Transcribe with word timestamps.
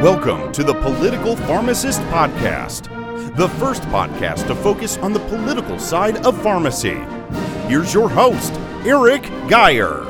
Welcome 0.00 0.50
to 0.52 0.64
the 0.64 0.72
Political 0.72 1.36
Pharmacist 1.36 2.00
Podcast, 2.04 3.36
the 3.36 3.50
first 3.50 3.82
podcast 3.82 4.46
to 4.46 4.54
focus 4.54 4.96
on 4.96 5.12
the 5.12 5.20
political 5.20 5.78
side 5.78 6.24
of 6.24 6.42
pharmacy. 6.42 6.94
Here's 7.68 7.92
your 7.92 8.08
host, 8.08 8.54
Eric 8.86 9.24
Geyer. 9.46 10.00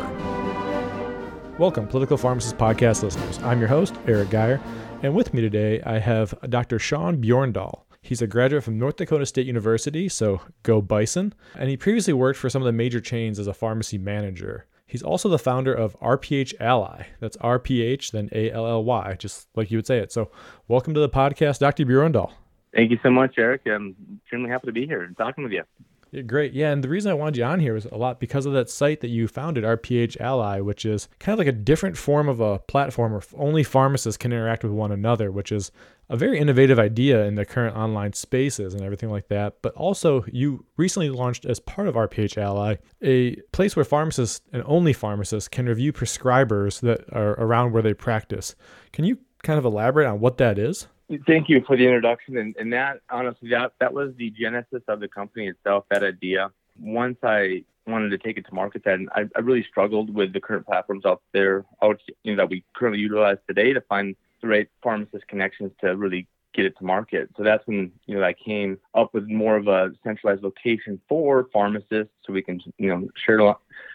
Welcome, 1.59 1.89
Political 1.89 2.19
Pharmacist 2.19 2.57
Podcast 2.57 3.03
listeners. 3.03 3.41
I'm 3.41 3.59
your 3.59 3.67
host, 3.67 3.97
Eric 4.07 4.31
Geyer, 4.31 4.61
and 5.03 5.13
with 5.13 5.35
me 5.35 5.40
today 5.40 5.83
I 5.83 5.99
have 5.99 6.38
Dr. 6.49 6.79
Sean 6.79 7.21
Bjorndal. 7.21 7.81
He's 8.01 8.22
a 8.22 8.29
graduate 8.29 8.63
from 8.63 8.79
North 8.79 8.95
Dakota 8.95 9.27
State 9.27 9.49
University, 9.49 10.09
so 10.09 10.41
go 10.63 10.81
Bison, 10.81 11.35
and 11.57 11.69
he 11.69 11.77
previously 11.77 12.13
worked 12.13 12.38
for 12.38 12.49
some 12.49 12.63
of 12.63 12.67
the 12.67 12.72
major 12.72 13.01
chains 13.01 13.41
as 13.41 13.49
a 13.49 13.53
pharmacy 13.53 13.99
manager. 13.99 14.67
He's 14.91 15.04
also 15.04 15.29
the 15.29 15.38
founder 15.38 15.72
of 15.72 15.97
RPH 16.01 16.55
Ally. 16.59 17.06
That's 17.20 17.37
RPH, 17.37 18.11
then 18.11 18.29
A 18.33 18.51
L 18.51 18.66
L 18.66 18.83
Y, 18.83 19.15
just 19.20 19.47
like 19.55 19.70
you 19.70 19.79
would 19.79 19.87
say 19.87 19.98
it. 19.98 20.11
So, 20.11 20.33
welcome 20.66 20.95
to 20.95 21.01
the 21.01 21.09
podcast, 21.09 21.60
Dr. 21.60 21.84
Bjorndal. 21.87 22.33
Thank 22.74 22.91
you 22.91 22.98
so 23.00 23.09
much, 23.09 23.34
Eric. 23.38 23.62
I'm 23.66 23.95
extremely 24.20 24.50
happy 24.50 24.66
to 24.66 24.73
be 24.73 24.87
here 24.87 25.05
and 25.05 25.16
talking 25.16 25.45
with 25.45 25.52
you. 25.52 25.62
Yeah, 26.10 26.23
great. 26.23 26.52
Yeah, 26.55 26.73
and 26.73 26.82
the 26.82 26.88
reason 26.88 27.10
I 27.10 27.14
wanted 27.14 27.37
you 27.37 27.45
on 27.45 27.60
here 27.60 27.74
was 27.74 27.84
a 27.84 27.96
lot 27.96 28.19
because 28.19 28.45
of 28.45 28.52
that 28.55 28.69
site 28.69 29.00
that 29.00 29.09
you 29.09 29.28
founded, 29.28 29.62
RPH 29.62 30.20
Ally, 30.20 30.60
which 30.60 30.84
is 30.84 31.09
kind 31.20 31.33
of 31.33 31.38
like 31.38 31.46
a 31.46 31.56
different 31.56 31.96
form 31.96 32.28
of 32.28 32.41
a 32.41 32.59
platform 32.59 33.12
where 33.12 33.23
only 33.36 33.62
pharmacists 33.62 34.19
can 34.19 34.33
interact 34.33 34.64
with 34.64 34.73
one 34.73 34.91
another, 34.91 35.30
which 35.30 35.52
is 35.52 35.70
a 36.09 36.16
very 36.16 36.41
innovative 36.41 36.80
idea 36.80 37.24
in 37.27 37.36
the 37.36 37.45
current 37.45 37.77
online 37.77 38.12
spaces 38.12 38.74
and 38.74 38.83
everything 38.83 39.09
like 39.10 39.28
that. 39.28 39.62
But 39.62 39.73
also, 39.74 40.24
you 40.33 40.64
recently 40.77 41.10
launched 41.10 41.45
as 41.45 41.60
part 41.60 41.86
of 41.86 41.95
RPH 41.95 42.36
Ally 42.36 42.77
a 43.00 43.36
place 43.52 43.77
where 43.77 43.84
pharmacists 43.84 44.41
and 44.52 44.64
only 44.66 44.92
pharmacists 44.92 45.48
can 45.48 45.66
review 45.66 45.92
prescribers 45.92 46.80
that 46.80 47.05
are 47.12 47.34
around 47.34 47.70
where 47.70 47.83
they 47.83 47.95
practice. 47.95 48.56
Can 48.92 49.05
you 49.05 49.19
kind 49.45 49.61
of 49.61 49.64
elaborate 49.64 50.08
on 50.08 50.19
what 50.19 50.38
that 50.38 50.58
is? 50.58 50.88
Thank 51.27 51.48
you 51.48 51.62
for 51.66 51.77
the 51.77 51.84
introduction. 51.84 52.37
And, 52.37 52.55
and 52.59 52.73
that, 52.73 53.00
honestly, 53.11 53.50
that, 53.50 53.72
that 53.80 53.92
was 53.92 54.14
the 54.16 54.30
genesis 54.30 54.83
of 54.86 55.00
the 55.00 55.08
company 55.08 55.48
itself, 55.48 55.84
that 55.91 56.05
idea. 56.05 56.50
Once 56.78 57.19
I 57.22 57.64
wanted 57.86 58.11
to 58.11 58.19
take 58.19 58.39
it 58.39 58.47
to 58.47 58.55
market, 58.55 58.83
then 58.84 59.08
I, 59.14 59.25
I 59.36 59.41
really 59.41 59.64
struggled 59.69 60.14
with 60.14 60.33
the 60.33 60.41
current 60.41 60.66
platforms 60.66 61.05
out 61.05 61.22
there 61.33 61.64
out, 61.83 62.00
you 62.22 62.34
know, 62.34 62.42
that 62.42 62.50
we 62.50 62.64
currently 62.75 63.00
utilize 63.00 63.38
today 63.48 63.72
to 63.72 63.81
find 63.83 64.14
the 64.41 64.48
right 64.48 64.69
pharmacist 64.83 65.27
connections 65.27 65.72
to 65.81 65.97
really 65.97 66.28
get 66.55 66.64
it 66.64 66.77
to 66.78 66.84
market. 66.84 67.31
So 67.36 67.42
that's 67.42 67.66
when 67.66 67.92
you 68.06 68.16
know 68.16 68.25
I 68.25 68.33
came 68.33 68.78
up 68.94 69.14
with 69.14 69.28
more 69.28 69.56
of 69.56 69.69
a 69.69 69.92
centralized 70.03 70.42
location 70.42 71.00
for 71.08 71.48
pharmacists, 71.53 72.12
so 72.25 72.33
we 72.33 72.42
can 72.42 72.61
you 72.78 72.88
know 72.88 73.08
share 73.25 73.55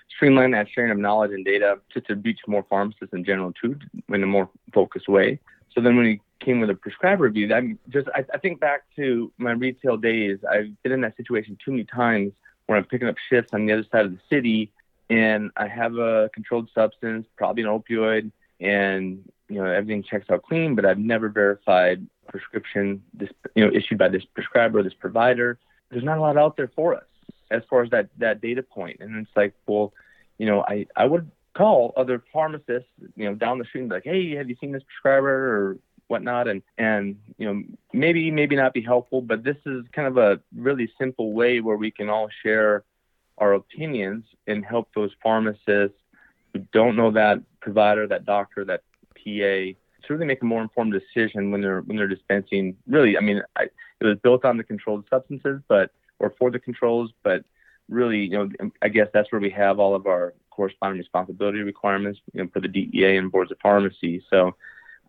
streamline 0.09 0.51
that 0.51 0.67
sharing 0.73 0.91
of 0.91 0.97
knowledge 0.97 1.31
and 1.31 1.43
data 1.43 1.79
just 1.93 2.07
to 2.07 2.15
reach 2.15 2.39
more 2.47 2.65
pharmacists 2.69 3.13
in 3.13 3.25
general 3.25 3.51
too 3.53 3.77
in 4.09 4.23
a 4.23 4.27
more 4.27 4.49
focused 4.73 5.07
way. 5.07 5.39
So 5.73 5.81
then 5.81 5.97
when 5.97 6.05
we 6.05 6.21
came 6.39 6.59
with 6.59 6.69
a 6.69 6.75
prescriber 6.75 7.23
review, 7.23 7.47
that 7.47 7.63
just 7.89 8.07
I, 8.13 8.25
I 8.33 8.37
think 8.37 8.59
back 8.59 8.83
to 8.95 9.31
my 9.37 9.51
retail 9.51 9.97
days. 9.97 10.39
I've 10.49 10.71
been 10.83 10.91
in 10.91 11.01
that 11.01 11.17
situation 11.17 11.57
too 11.63 11.71
many 11.71 11.85
times 11.85 12.33
where 12.65 12.77
I'm 12.77 12.85
picking 12.85 13.07
up 13.07 13.15
shifts 13.29 13.53
on 13.53 13.65
the 13.65 13.73
other 13.73 13.85
side 13.91 14.05
of 14.05 14.11
the 14.11 14.19
city, 14.29 14.71
and 15.09 15.51
I 15.55 15.67
have 15.67 15.95
a 15.95 16.29
controlled 16.33 16.69
substance, 16.73 17.27
probably 17.37 17.63
an 17.63 17.69
opioid, 17.69 18.31
and 18.59 19.23
you 19.49 19.61
know 19.61 19.65
everything 19.65 20.03
checks 20.03 20.29
out 20.29 20.43
clean, 20.43 20.75
but 20.75 20.85
I've 20.85 20.99
never 20.99 21.29
verified 21.29 22.05
prescription 22.27 23.03
this 23.13 23.29
you 23.55 23.65
know 23.65 23.71
issued 23.71 23.97
by 23.97 24.09
this 24.09 24.23
prescriber 24.33 24.79
or 24.79 24.83
this 24.83 24.93
provider. 24.93 25.59
There's 25.89 26.03
not 26.03 26.17
a 26.17 26.21
lot 26.21 26.37
out 26.37 26.57
there 26.57 26.71
for 26.75 26.95
us 26.95 27.05
as 27.51 27.61
far 27.69 27.83
as 27.83 27.89
that 27.91 28.09
that 28.17 28.41
data 28.41 28.63
point, 28.63 28.97
and 28.99 29.15
it's 29.15 29.35
like, 29.35 29.53
well, 29.67 29.93
you 30.37 30.45
know, 30.45 30.63
I 30.67 30.87
I 30.95 31.05
would 31.05 31.29
call 31.55 31.93
other 31.95 32.21
pharmacists, 32.33 32.89
you 33.15 33.25
know, 33.25 33.35
down 33.35 33.59
the 33.59 33.65
street 33.65 33.81
and 33.81 33.89
be 33.89 33.95
like, 33.95 34.03
hey, 34.03 34.35
have 34.35 34.49
you 34.49 34.55
seen 34.59 34.71
this 34.71 34.83
prescriber 34.83 35.29
or 35.29 35.77
whatnot? 36.07 36.47
And 36.47 36.61
and 36.77 37.17
you 37.37 37.47
know, 37.47 37.63
maybe 37.93 38.31
maybe 38.31 38.55
not 38.55 38.73
be 38.73 38.81
helpful, 38.81 39.21
but 39.21 39.43
this 39.43 39.57
is 39.65 39.85
kind 39.93 40.07
of 40.07 40.17
a 40.17 40.39
really 40.55 40.91
simple 40.99 41.33
way 41.33 41.61
where 41.61 41.77
we 41.77 41.91
can 41.91 42.09
all 42.09 42.29
share 42.43 42.83
our 43.37 43.53
opinions 43.53 44.23
and 44.47 44.65
help 44.65 44.89
those 44.95 45.11
pharmacists 45.21 45.97
who 46.53 46.59
don't 46.71 46.95
know 46.95 47.11
that 47.11 47.39
provider, 47.59 48.07
that 48.07 48.25
doctor, 48.25 48.63
that 48.65 48.81
PA 49.15 49.75
to 50.05 50.13
really 50.13 50.25
make 50.25 50.41
a 50.41 50.45
more 50.45 50.61
informed 50.61 50.93
decision 50.93 51.51
when 51.51 51.61
they're 51.61 51.81
when 51.81 51.97
they're 51.97 52.07
dispensing. 52.07 52.75
Really, 52.87 53.17
I 53.17 53.21
mean, 53.21 53.41
I, 53.55 53.63
it 53.99 54.05
was 54.05 54.17
built 54.19 54.45
on 54.45 54.57
the 54.57 54.63
controlled 54.63 55.05
substances, 55.09 55.61
but 55.67 55.91
or 56.19 56.33
for 56.37 56.51
the 56.51 56.59
controls, 56.59 57.11
but 57.23 57.43
really, 57.89 58.19
you 58.19 58.37
know, 58.37 58.71
I 58.81 58.89
guess 58.89 59.07
that's 59.13 59.31
where 59.31 59.41
we 59.41 59.49
have 59.51 59.79
all 59.79 59.95
of 59.95 60.07
our 60.07 60.33
corresponding 60.49 60.99
responsibility 60.99 61.59
requirements 61.59 62.19
you 62.33 62.43
know, 62.43 62.49
for 62.53 62.61
the 62.61 62.67
DEA 62.67 63.17
and 63.17 63.31
boards 63.31 63.51
of 63.51 63.57
pharmacy. 63.61 64.23
So 64.29 64.55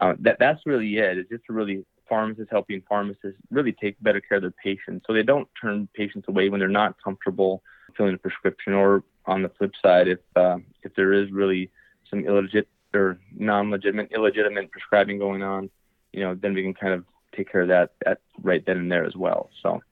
uh, 0.00 0.14
that 0.20 0.38
that's 0.38 0.60
really 0.66 0.96
it. 0.98 1.18
It's 1.18 1.30
just 1.30 1.48
really 1.48 1.84
pharmacists 2.08 2.50
helping 2.50 2.82
pharmacists 2.88 3.40
really 3.50 3.72
take 3.72 4.00
better 4.02 4.20
care 4.20 4.36
of 4.36 4.42
their 4.42 4.54
patients, 4.62 5.04
so 5.06 5.12
they 5.12 5.22
don't 5.22 5.48
turn 5.60 5.88
patients 5.94 6.26
away 6.28 6.48
when 6.48 6.60
they're 6.60 6.68
not 6.68 6.96
comfortable 7.02 7.62
filling 7.96 8.14
a 8.14 8.18
prescription. 8.18 8.72
Or 8.72 9.02
on 9.26 9.42
the 9.42 9.48
flip 9.50 9.72
side, 9.82 10.08
if 10.08 10.20
uh, 10.36 10.58
if 10.82 10.94
there 10.94 11.12
is 11.12 11.30
really 11.30 11.70
some 12.08 12.22
illegit 12.24 12.66
or 12.94 13.18
non-legitimate, 13.36 14.12
illegitimate 14.12 14.70
prescribing 14.70 15.18
going 15.18 15.42
on, 15.42 15.68
you 16.12 16.20
know, 16.20 16.34
then 16.34 16.54
we 16.54 16.62
can 16.62 16.74
kind 16.74 16.92
of 16.94 17.04
take 17.36 17.50
care 17.50 17.62
of 17.62 17.68
that 17.68 17.90
at 18.06 18.18
right 18.42 18.64
then 18.64 18.78
and 18.78 18.90
there 18.90 19.04
as 19.04 19.16
well. 19.16 19.50
So. 19.62 19.82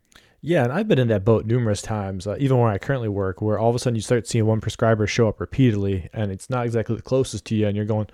Yeah, 0.46 0.64
and 0.64 0.72
I've 0.74 0.86
been 0.88 0.98
in 0.98 1.08
that 1.08 1.24
boat 1.24 1.46
numerous 1.46 1.80
times, 1.80 2.26
uh, 2.26 2.36
even 2.38 2.58
where 2.58 2.68
I 2.68 2.76
currently 2.76 3.08
work, 3.08 3.40
where 3.40 3.58
all 3.58 3.70
of 3.70 3.76
a 3.76 3.78
sudden 3.78 3.94
you 3.94 4.02
start 4.02 4.26
seeing 4.26 4.44
one 4.44 4.60
prescriber 4.60 5.06
show 5.06 5.26
up 5.26 5.40
repeatedly, 5.40 6.10
and 6.12 6.30
it's 6.30 6.50
not 6.50 6.66
exactly 6.66 6.94
the 6.94 7.02
closest 7.02 7.46
to 7.46 7.54
you, 7.54 7.66
and 7.66 7.74
you're 7.74 7.86
going, 7.86 8.08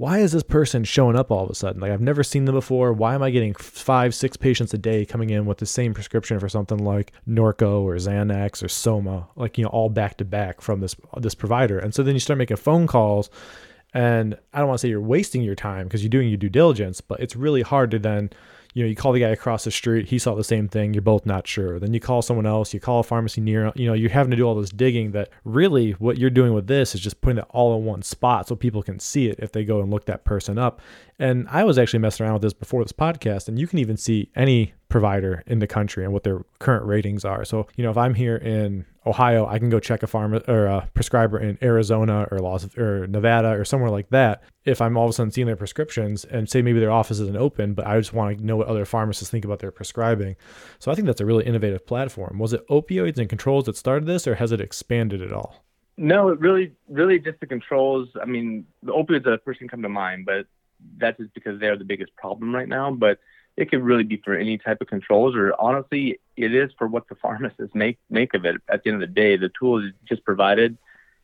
why 0.00 0.20
is 0.20 0.32
this 0.32 0.42
person 0.42 0.82
showing 0.82 1.14
up 1.14 1.30
all 1.30 1.44
of 1.44 1.50
a 1.50 1.54
sudden? 1.54 1.82
Like 1.82 1.92
I've 1.92 2.00
never 2.00 2.24
seen 2.24 2.46
them 2.46 2.54
before. 2.54 2.90
Why 2.90 3.14
am 3.14 3.22
I 3.22 3.28
getting 3.28 3.52
five, 3.52 4.14
six 4.14 4.34
patients 4.34 4.72
a 4.72 4.78
day 4.78 5.04
coming 5.04 5.28
in 5.28 5.44
with 5.44 5.58
the 5.58 5.66
same 5.66 5.92
prescription 5.92 6.40
for 6.40 6.48
something 6.48 6.78
like 6.78 7.12
Norco 7.28 7.82
or 7.82 7.96
Xanax 7.96 8.64
or 8.64 8.68
Soma, 8.68 9.28
like 9.36 9.58
you 9.58 9.64
know, 9.64 9.68
all 9.68 9.90
back 9.90 10.16
to 10.16 10.24
back 10.24 10.62
from 10.62 10.80
this 10.80 10.96
this 11.18 11.34
provider? 11.34 11.78
And 11.78 11.94
so 11.94 12.02
then 12.02 12.14
you 12.14 12.18
start 12.18 12.38
making 12.38 12.56
phone 12.56 12.86
calls 12.86 13.28
and 13.92 14.38
I 14.54 14.60
don't 14.60 14.68
want 14.68 14.78
to 14.78 14.86
say 14.86 14.88
you're 14.88 15.02
wasting 15.02 15.42
your 15.42 15.54
time 15.54 15.84
because 15.84 16.02
you're 16.02 16.08
doing 16.08 16.30
your 16.30 16.38
due 16.38 16.48
diligence, 16.48 17.02
but 17.02 17.20
it's 17.20 17.36
really 17.36 17.60
hard 17.60 17.90
to 17.90 17.98
then, 17.98 18.30
you 18.74 18.82
know, 18.82 18.88
you 18.88 18.96
call 18.96 19.12
the 19.12 19.20
guy 19.20 19.28
across 19.28 19.64
the 19.64 19.70
street, 19.70 20.08
he 20.08 20.18
saw 20.18 20.34
the 20.34 20.44
same 20.44 20.68
thing, 20.68 20.94
you're 20.94 21.02
both 21.02 21.26
not 21.26 21.46
sure. 21.46 21.78
Then 21.78 21.92
you 21.92 22.00
call 22.00 22.22
someone 22.22 22.46
else, 22.46 22.72
you 22.72 22.80
call 22.80 23.00
a 23.00 23.04
pharmacy 23.04 23.40
near, 23.40 23.72
you 23.74 23.86
know, 23.86 23.94
you're 23.94 24.10
having 24.10 24.30
to 24.30 24.36
do 24.36 24.44
all 24.44 24.54
this 24.54 24.70
digging 24.70 25.12
that 25.12 25.30
really 25.44 25.92
what 25.92 26.18
you're 26.18 26.30
doing 26.30 26.52
with 26.52 26.66
this 26.66 26.94
is 26.94 27.00
just 27.00 27.20
putting 27.20 27.38
it 27.38 27.46
all 27.50 27.76
in 27.76 27.84
one 27.84 28.02
spot 28.02 28.48
so 28.48 28.54
people 28.54 28.82
can 28.82 28.98
see 28.98 29.28
it 29.28 29.38
if 29.40 29.52
they 29.52 29.64
go 29.64 29.80
and 29.80 29.90
look 29.90 30.06
that 30.06 30.24
person 30.24 30.58
up. 30.58 30.80
And 31.18 31.46
I 31.50 31.64
was 31.64 31.78
actually 31.78 32.00
messing 32.00 32.24
around 32.24 32.34
with 32.34 32.42
this 32.42 32.52
before 32.52 32.82
this 32.84 32.92
podcast, 32.92 33.48
and 33.48 33.58
you 33.58 33.66
can 33.66 33.78
even 33.78 33.96
see 33.96 34.30
any 34.34 34.74
provider 34.90 35.42
in 35.46 35.60
the 35.60 35.66
country 35.66 36.04
and 36.04 36.12
what 36.12 36.24
their 36.24 36.44
current 36.58 36.84
ratings 36.84 37.24
are. 37.24 37.44
So, 37.44 37.66
you 37.76 37.84
know, 37.84 37.90
if 37.90 37.96
I'm 37.96 38.14
here 38.14 38.36
in 38.36 38.84
Ohio, 39.06 39.46
I 39.46 39.58
can 39.58 39.70
go 39.70 39.80
check 39.80 40.02
a 40.02 40.06
pharma 40.06 40.46
or 40.46 40.66
a 40.66 40.90
prescriber 40.92 41.38
in 41.38 41.56
Arizona 41.62 42.26
or 42.30 42.40
Las 42.40 42.68
or 42.76 43.06
Nevada 43.06 43.52
or 43.52 43.64
somewhere 43.64 43.90
like 43.90 44.10
that. 44.10 44.42
If 44.66 44.82
I'm 44.82 44.98
all 44.98 45.04
of 45.04 45.10
a 45.10 45.12
sudden 45.14 45.30
seeing 45.30 45.46
their 45.46 45.56
prescriptions 45.56 46.24
and 46.26 46.50
say 46.50 46.60
maybe 46.60 46.80
their 46.80 46.90
office 46.90 47.18
isn't 47.20 47.36
open, 47.36 47.72
but 47.72 47.86
I 47.86 47.98
just 47.98 48.12
want 48.12 48.38
to 48.38 48.44
know 48.44 48.56
what 48.56 48.66
other 48.66 48.84
pharmacists 48.84 49.30
think 49.30 49.46
about 49.46 49.60
their 49.60 49.70
prescribing. 49.70 50.36
So 50.78 50.90
I 50.90 50.94
think 50.94 51.06
that's 51.06 51.22
a 51.22 51.26
really 51.26 51.46
innovative 51.46 51.86
platform. 51.86 52.38
Was 52.38 52.52
it 52.52 52.66
opioids 52.68 53.16
and 53.16 53.28
controls 53.28 53.64
that 53.64 53.76
started 53.76 54.06
this, 54.06 54.26
or 54.26 54.34
has 54.34 54.52
it 54.52 54.60
expanded 54.60 55.22
at 55.22 55.32
all? 55.32 55.64
No, 55.96 56.28
it 56.28 56.40
really, 56.40 56.72
really 56.88 57.18
just 57.18 57.40
the 57.40 57.46
controls. 57.46 58.08
I 58.20 58.24
mean, 58.26 58.66
the 58.82 58.92
opioids 58.92 59.26
are 59.26 59.32
the 59.32 59.40
first 59.44 59.60
thing 59.60 59.68
come 59.68 59.82
to 59.82 59.88
mind, 59.88 60.26
but 60.26 60.46
that's 60.98 61.18
just 61.18 61.32
because 61.34 61.60
they're 61.60 61.76
the 61.78 61.84
biggest 61.84 62.14
problem 62.16 62.54
right 62.54 62.68
now. 62.68 62.90
But 62.90 63.18
it 63.56 63.70
could 63.70 63.82
really 63.82 64.04
be 64.04 64.16
for 64.24 64.34
any 64.34 64.58
type 64.58 64.80
of 64.80 64.86
controls, 64.86 65.34
or 65.34 65.54
honestly, 65.58 66.18
it 66.36 66.54
is 66.54 66.70
for 66.78 66.86
what 66.86 67.08
the 67.08 67.14
pharmacists 67.16 67.74
make 67.74 67.98
make 68.08 68.34
of 68.34 68.44
it. 68.44 68.56
At 68.68 68.82
the 68.82 68.90
end 68.90 69.02
of 69.02 69.08
the 69.08 69.14
day, 69.14 69.36
the 69.36 69.50
tool 69.58 69.84
is 69.84 69.92
just 70.08 70.24
provided. 70.24 70.76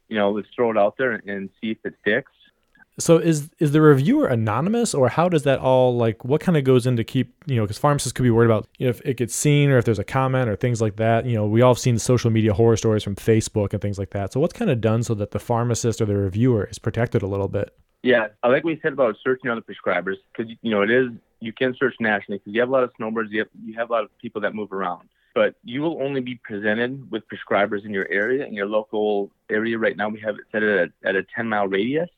You 0.09 0.17
know, 0.17 0.31
let's 0.31 0.49
throw 0.55 0.71
it 0.71 0.79
out 0.79 0.97
there 0.99 1.13
and 1.13 1.51
see 1.61 1.73
if 1.73 1.79
it 1.85 1.95
sticks. 2.03 2.31
So 2.99 3.19
is 3.19 3.51
is 3.59 3.73
the 3.73 3.83
reviewer 3.83 4.27
anonymous, 4.27 4.95
or 4.95 5.09
how 5.09 5.29
does 5.29 5.43
that 5.43 5.59
all 5.59 5.95
like? 5.95 6.25
What 6.25 6.41
kind 6.41 6.57
of 6.57 6.65
goes 6.65 6.87
into 6.87 7.05
keep 7.05 7.35
you 7.47 7.57
know? 7.57 7.63
Because 7.63 7.77
pharmacists 7.77 8.13
could 8.13 8.23
be 8.23 8.31
worried 8.31 8.47
about 8.47 8.69
you 8.79 8.87
know 8.87 8.91
if 8.91 9.03
it 9.05 9.19
gets 9.19 9.35
seen 9.35 9.71
or 9.71 9.77
if 9.77 9.85
there's 9.85 9.99
a 9.99 10.05
comment 10.05 10.49
or 10.49 10.57
things 10.57 10.81
like 10.81 10.97
that. 10.97 11.27
You 11.27 11.35
know, 11.37 11.47
we 11.47 11.61
all 11.61 11.75
have 11.75 11.79
seen 11.79 11.99
social 11.99 12.31
media 12.31 12.55
horror 12.55 12.77
stories 12.77 13.03
from 13.03 13.15
Facebook 13.15 13.75
and 13.75 13.83
things 13.83 13.99
like 13.99 14.11
that. 14.11 14.33
So 14.33 14.41
what's 14.41 14.55
kind 14.55 14.71
of 14.71 14.81
done 14.81 15.03
so 15.03 15.15
that 15.15 15.33
the 15.33 15.39
pharmacist 15.39 16.01
or 16.01 16.07
the 16.07 16.17
reviewer 16.17 16.65
is 16.71 16.79
protected 16.79 17.23
a 17.23 17.27
little 17.27 17.49
bit? 17.49 17.77
Yeah, 18.03 18.29
I 18.43 18.49
like 18.49 18.65
we 18.65 18.81
said 18.83 18.95
about 18.95 19.17
searching 19.23 19.51
other 19.51 19.63
prescribers 19.63 20.17
because 20.33 20.51
you 20.63 20.71
know 20.71 20.81
it 20.81 20.91
is 20.91 21.11
you 21.41 21.53
can 21.53 21.75
search 21.79 21.95
nationally 22.01 22.39
because 22.39 22.55
you 22.55 22.61
have 22.61 22.69
a 22.69 22.73
lot 22.73 22.85
of 22.85 22.91
snowbirds, 22.97 23.31
you 23.33 23.41
have, 23.41 23.49
you 23.65 23.75
have 23.75 23.91
a 23.91 23.93
lot 23.93 24.05
of 24.05 24.19
people 24.19 24.41
that 24.43 24.55
move 24.55 24.73
around. 24.73 25.09
But 25.35 25.55
you 25.65 25.83
will 25.83 26.03
only 26.03 26.23
be 26.23 26.37
presented 26.37 27.11
with 27.11 27.23
prescribers 27.29 27.85
in 27.85 27.93
your 27.93 28.09
area, 28.11 28.47
in 28.47 28.55
your 28.55 28.67
local 28.67 29.31
area. 29.51 29.77
Right 29.77 29.97
now, 29.97 30.09
we 30.09 30.21
have 30.21 30.37
it 30.37 30.45
set 30.51 30.63
at 30.63 30.89
a, 30.89 31.09
at 31.09 31.15
a 31.15 31.25
10 31.35 31.49
mile 31.49 31.69
radius. 31.69 32.09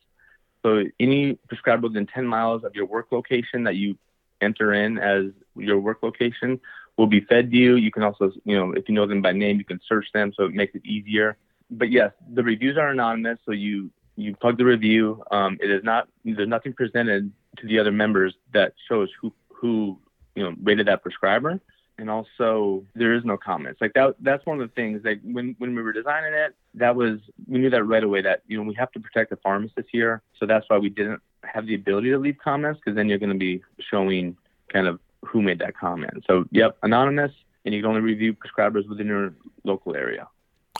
So 0.62 0.84
any 1.00 1.34
prescriber 1.48 1.88
within 1.88 2.06
10 2.06 2.26
miles 2.26 2.62
of 2.62 2.74
your 2.76 2.86
work 2.86 3.08
location 3.10 3.64
that 3.64 3.74
you 3.74 3.98
enter 4.40 4.72
in 4.72 4.98
as 4.98 5.24
your 5.56 5.80
work 5.80 5.98
location 6.02 6.60
will 6.96 7.06
be 7.06 7.20
fed 7.20 7.50
to 7.50 7.56
you. 7.56 7.76
You 7.76 7.90
can 7.90 8.02
also, 8.02 8.32
you 8.44 8.56
know, 8.56 8.72
if 8.72 8.88
you 8.88 8.94
know 8.94 9.06
them 9.06 9.22
by 9.22 9.32
name, 9.32 9.58
you 9.58 9.64
can 9.64 9.80
search 9.88 10.06
them, 10.12 10.32
so 10.36 10.44
it 10.44 10.52
makes 10.52 10.74
it 10.74 10.84
easier. 10.84 11.36
But 11.70 11.90
yes, 11.90 12.12
the 12.32 12.42
reviews 12.42 12.76
are 12.76 12.88
anonymous, 12.88 13.38
so 13.44 13.52
you 13.52 13.90
you 14.16 14.34
plug 14.34 14.58
the 14.58 14.64
review. 14.64 15.22
Um, 15.30 15.58
it 15.60 15.70
is 15.70 15.84
not 15.84 16.08
there's 16.24 16.48
nothing 16.48 16.72
presented 16.72 17.32
to 17.60 17.66
the 17.66 17.78
other 17.78 17.92
members 17.92 18.34
that 18.52 18.74
shows 18.88 19.10
who 19.20 19.32
who 19.48 19.98
you 20.34 20.42
know 20.42 20.54
rated 20.62 20.86
that 20.86 21.02
prescriber. 21.02 21.60
And 22.00 22.08
also 22.08 22.84
there 22.94 23.14
is 23.14 23.24
no 23.24 23.36
comments. 23.36 23.80
Like 23.80 23.92
that 23.94 24.14
that's 24.20 24.46
one 24.46 24.60
of 24.60 24.68
the 24.68 24.74
things 24.74 25.02
like 25.04 25.20
when 25.24 25.56
when 25.58 25.74
we 25.74 25.82
were 25.82 25.92
designing 25.92 26.32
it 26.32 26.54
that 26.74 26.94
was 26.94 27.18
we 27.48 27.58
knew 27.58 27.70
that 27.70 27.82
right 27.82 28.04
away 28.04 28.22
that 28.22 28.42
you 28.46 28.56
know 28.56 28.62
we 28.62 28.74
have 28.74 28.92
to 28.92 29.00
protect 29.00 29.30
the 29.30 29.36
pharmacist 29.36 29.88
here. 29.90 30.22
So 30.38 30.46
that's 30.46 30.64
why 30.68 30.78
we 30.78 30.90
didn't 30.90 31.20
have 31.42 31.66
the 31.66 31.74
ability 31.74 32.10
to 32.10 32.18
leave 32.18 32.36
comments 32.42 32.80
because 32.82 32.94
then 32.94 33.08
you're 33.08 33.18
going 33.18 33.32
to 33.32 33.38
be 33.38 33.62
showing 33.90 34.36
kind 34.72 34.86
of 34.86 35.00
who 35.24 35.42
made 35.42 35.58
that 35.58 35.76
comment. 35.76 36.24
So 36.28 36.44
yep 36.52 36.76
anonymous 36.84 37.32
and 37.64 37.74
you 37.74 37.82
can 37.82 37.88
only 37.88 38.00
review 38.00 38.32
prescribers 38.32 38.88
within 38.88 39.08
your 39.08 39.34
local 39.64 39.96
area. 39.96 40.28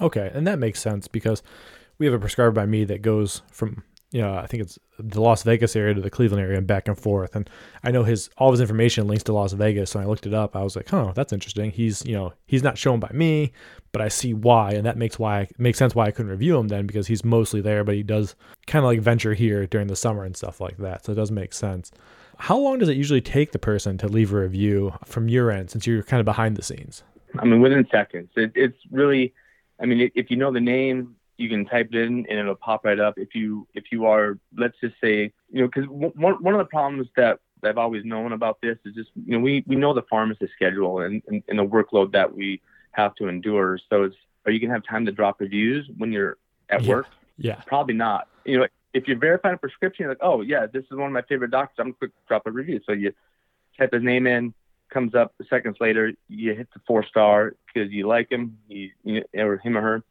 Okay 0.01 0.31
and 0.33 0.47
that 0.47 0.61
makes 0.61 0.81
sense 0.81 1.09
because 1.09 1.43
we 1.99 2.07
have 2.07 2.15
a 2.15 2.21
prescriber 2.21 2.53
by 2.53 2.67
me 2.67 2.85
that 2.85 3.03
goes 3.03 3.43
from 3.51 3.83
you 4.10 4.22
know, 4.22 4.34
I 4.34 4.46
think 4.46 4.62
it's 4.62 4.78
the 4.99 5.20
Las 5.20 5.43
Vegas 5.43 5.76
area 5.76 5.94
to 5.94 6.00
the 6.00 6.10
Cleveland 6.10 6.43
area 6.43 6.56
and 6.56 6.66
back 6.66 6.88
and 6.88 6.99
forth. 6.99 7.37
And 7.37 7.49
I 7.84 7.90
know 7.90 8.05
his 8.05 8.31
all 8.38 8.49
of 8.49 8.55
his 8.55 8.60
information 8.60 9.06
links 9.06 9.25
to 9.25 9.32
Las 9.32 9.52
Vegas. 9.52 9.90
So 9.90 10.00
I 10.00 10.06
looked 10.06 10.26
it 10.26 10.32
up. 10.32 10.56
I 10.56 10.62
was 10.62 10.76
like, 10.76 10.93
oh, 10.94 11.12
that's 11.14 11.32
interesting. 11.32 11.70
He's 11.70 12.05
you 12.06 12.14
know 12.14 12.32
he's 12.46 12.62
not 12.62 12.78
shown 12.78 13.00
by 13.00 13.10
me, 13.12 13.52
but 13.93 14.00
I 14.00 14.08
see 14.08 14.32
why, 14.32 14.72
and 14.72 14.87
that 14.87 14.96
makes 14.96 15.19
why 15.19 15.49
makes 15.58 15.78
sense 15.78 15.94
why 15.94 16.06
I 16.06 16.10
couldn't 16.10 16.31
review 16.31 16.56
him 16.56 16.69
then 16.69 16.87
because 16.87 17.06
he's 17.06 17.25
mostly 17.25 17.60
there, 17.60 17.84
but 17.84 17.94
he 17.94 18.02
does 18.02 18.34
kind 18.66 18.84
of 18.84 18.88
like 18.88 19.00
venture 19.00 19.34
here 19.34 19.66
during 19.66 19.88
the 19.88 19.96
summer 19.96 20.25
and 20.25 20.37
stuff 20.37 20.60
like 20.60 20.78
that. 20.78 21.05
So 21.05 21.12
it 21.12 21.16
does 21.16 21.31
make 21.31 21.52
sense. 21.52 21.93
How 22.38 22.56
long 22.56 22.78
does 22.78 22.88
it 22.88 22.96
usually 22.96 23.20
take 23.20 23.52
the 23.52 23.58
person 23.58 23.99
to 23.99 24.08
leave 24.08 24.32
a 24.32 24.40
review 24.40 24.94
from 25.05 25.28
your 25.28 25.50
end 25.50 25.70
since 25.70 25.87
you're 25.87 26.05
kind 26.05 26.20
of 26.20 26.25
behind 26.25 26.56
the 26.56 26.62
scenes? 26.62 27.02
I 27.38 27.44
mean, 27.44 27.60
within 27.60 27.87
seconds. 27.90 28.31
It, 28.37 28.52
it's 28.55 28.78
really, 28.90 29.34
I 29.81 29.87
mean, 29.87 30.10
if 30.14 30.31
you 30.31 30.37
know 30.37 30.52
the 30.52 30.60
name, 30.60 31.16
you 31.38 31.49
can 31.49 31.64
type 31.64 31.88
it 31.93 31.96
in 31.96 32.26
and 32.29 32.38
it'll 32.38 32.56
pop 32.56 32.85
right 32.85 32.99
up. 32.99 33.14
If 33.17 33.35
you 33.35 33.67
if 33.73 33.85
you 33.90 34.06
are, 34.06 34.38
let's 34.56 34.76
just 34.81 34.96
say, 35.02 35.32
you 35.50 35.62
know, 35.62 35.70
because 35.73 35.88
one 35.88 36.35
one 36.43 36.55
of 36.55 36.58
the 36.58 36.67
problems 36.67 37.08
that 37.17 37.38
I've 37.62 37.79
always 37.79 38.05
known 38.05 38.32
about 38.32 38.61
this 38.61 38.76
is 38.85 38.94
just, 38.94 39.11
you 39.14 39.32
know, 39.32 39.40
we 39.40 39.64
we 39.67 39.76
know 39.76 39.94
the 39.94 40.02
pharmacist 40.02 40.52
schedule 40.52 41.00
and, 41.00 41.23
and, 41.29 41.43
and 41.49 41.58
the 41.58 41.64
workload 41.64 42.12
that 42.12 42.35
we 42.35 42.61
have 42.93 43.14
to 43.17 43.29
endure. 43.29 43.79
So 43.88 44.02
it's, 44.02 44.17
are 44.44 44.52
you 44.52 44.61
gonna 44.61 44.73
have 44.75 44.85
time 44.85 45.06
to 45.06 45.12
drop 45.12 45.40
reviews 45.40 45.88
when 45.96 46.12
you're 46.12 46.38
at 46.69 46.82
yeah. 46.82 46.88
work? 46.88 47.06
Yeah, 47.38 47.61
probably 47.67 47.94
not. 47.94 48.29
You 48.44 48.58
know, 48.58 48.67
if 48.93 49.06
you're 49.06 49.19
verifying 49.19 49.55
a 49.55 49.58
prescription, 49.58 50.05
you're 50.05 50.11
like, 50.11 50.19
oh 50.20 50.41
yeah, 50.41 50.67
this 50.67 50.84
is 50.91 50.91
one 50.91 51.06
of 51.06 51.12
my 51.12 51.23
favorite 51.23 51.52
doctors. 51.52 51.76
I'm 51.79 51.87
gonna 51.87 51.94
quick 51.94 52.11
drop 52.26 52.46
a 52.46 52.50
review. 52.50 52.81
So 52.84 52.93
you 52.93 53.12
type 53.79 53.93
his 53.93 54.02
name 54.02 54.26
in, 54.26 54.52
comes 54.91 55.14
up 55.14 55.34
seconds 55.49 55.76
later, 55.81 56.12
you 56.29 56.55
hit 56.55 56.69
the 56.75 56.81
four 56.84 57.05
star 57.05 57.55
because 57.73 57.93
you 57.93 58.08
like 58.08 58.32
him, 58.32 58.58
you, 58.67 58.91
you 59.05 59.23
or 59.34 59.58
him 59.58 59.76
or 59.76 59.82
her 59.82 60.02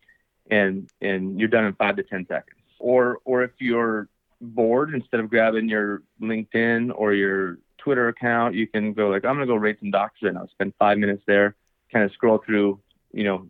and 0.49 0.89
and 1.01 1.39
you're 1.39 1.49
done 1.49 1.65
in 1.65 1.73
five 1.73 1.95
to 1.97 2.03
ten 2.03 2.25
seconds. 2.27 2.59
Or 2.79 3.19
or 3.25 3.44
if 3.44 3.51
you're 3.59 4.07
bored, 4.41 4.94
instead 4.94 5.19
of 5.19 5.29
grabbing 5.29 5.69
your 5.69 6.03
LinkedIn 6.21 6.91
or 6.95 7.13
your 7.13 7.57
Twitter 7.77 8.07
account, 8.09 8.55
you 8.55 8.67
can 8.67 8.94
go 8.94 9.09
like, 9.09 9.25
I'm 9.25 9.35
gonna 9.35 9.45
go 9.45 9.55
rate 9.55 9.79
some 9.79 9.91
doctors 9.91 10.23
right 10.23 10.33
now. 10.33 10.47
Spend 10.51 10.73
five 10.77 10.97
minutes 10.97 11.23
there, 11.25 11.55
kind 11.91 12.05
of 12.05 12.11
scroll 12.11 12.41
through, 12.45 12.79
you 13.13 13.23
know, 13.23 13.47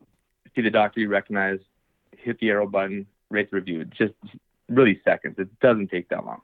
see 0.55 0.61
the 0.61 0.69
doctor 0.69 0.99
you 0.99 1.09
recognize, 1.09 1.59
hit 2.15 2.39
the 2.39 2.49
arrow 2.49 2.67
button, 2.67 3.05
rate 3.29 3.49
the 3.51 3.57
review. 3.57 3.85
Just 3.85 4.13
really 4.69 5.01
seconds. 5.03 5.35
It 5.37 5.59
doesn't 5.59 5.89
take 5.89 6.09
that 6.09 6.25
long. 6.25 6.41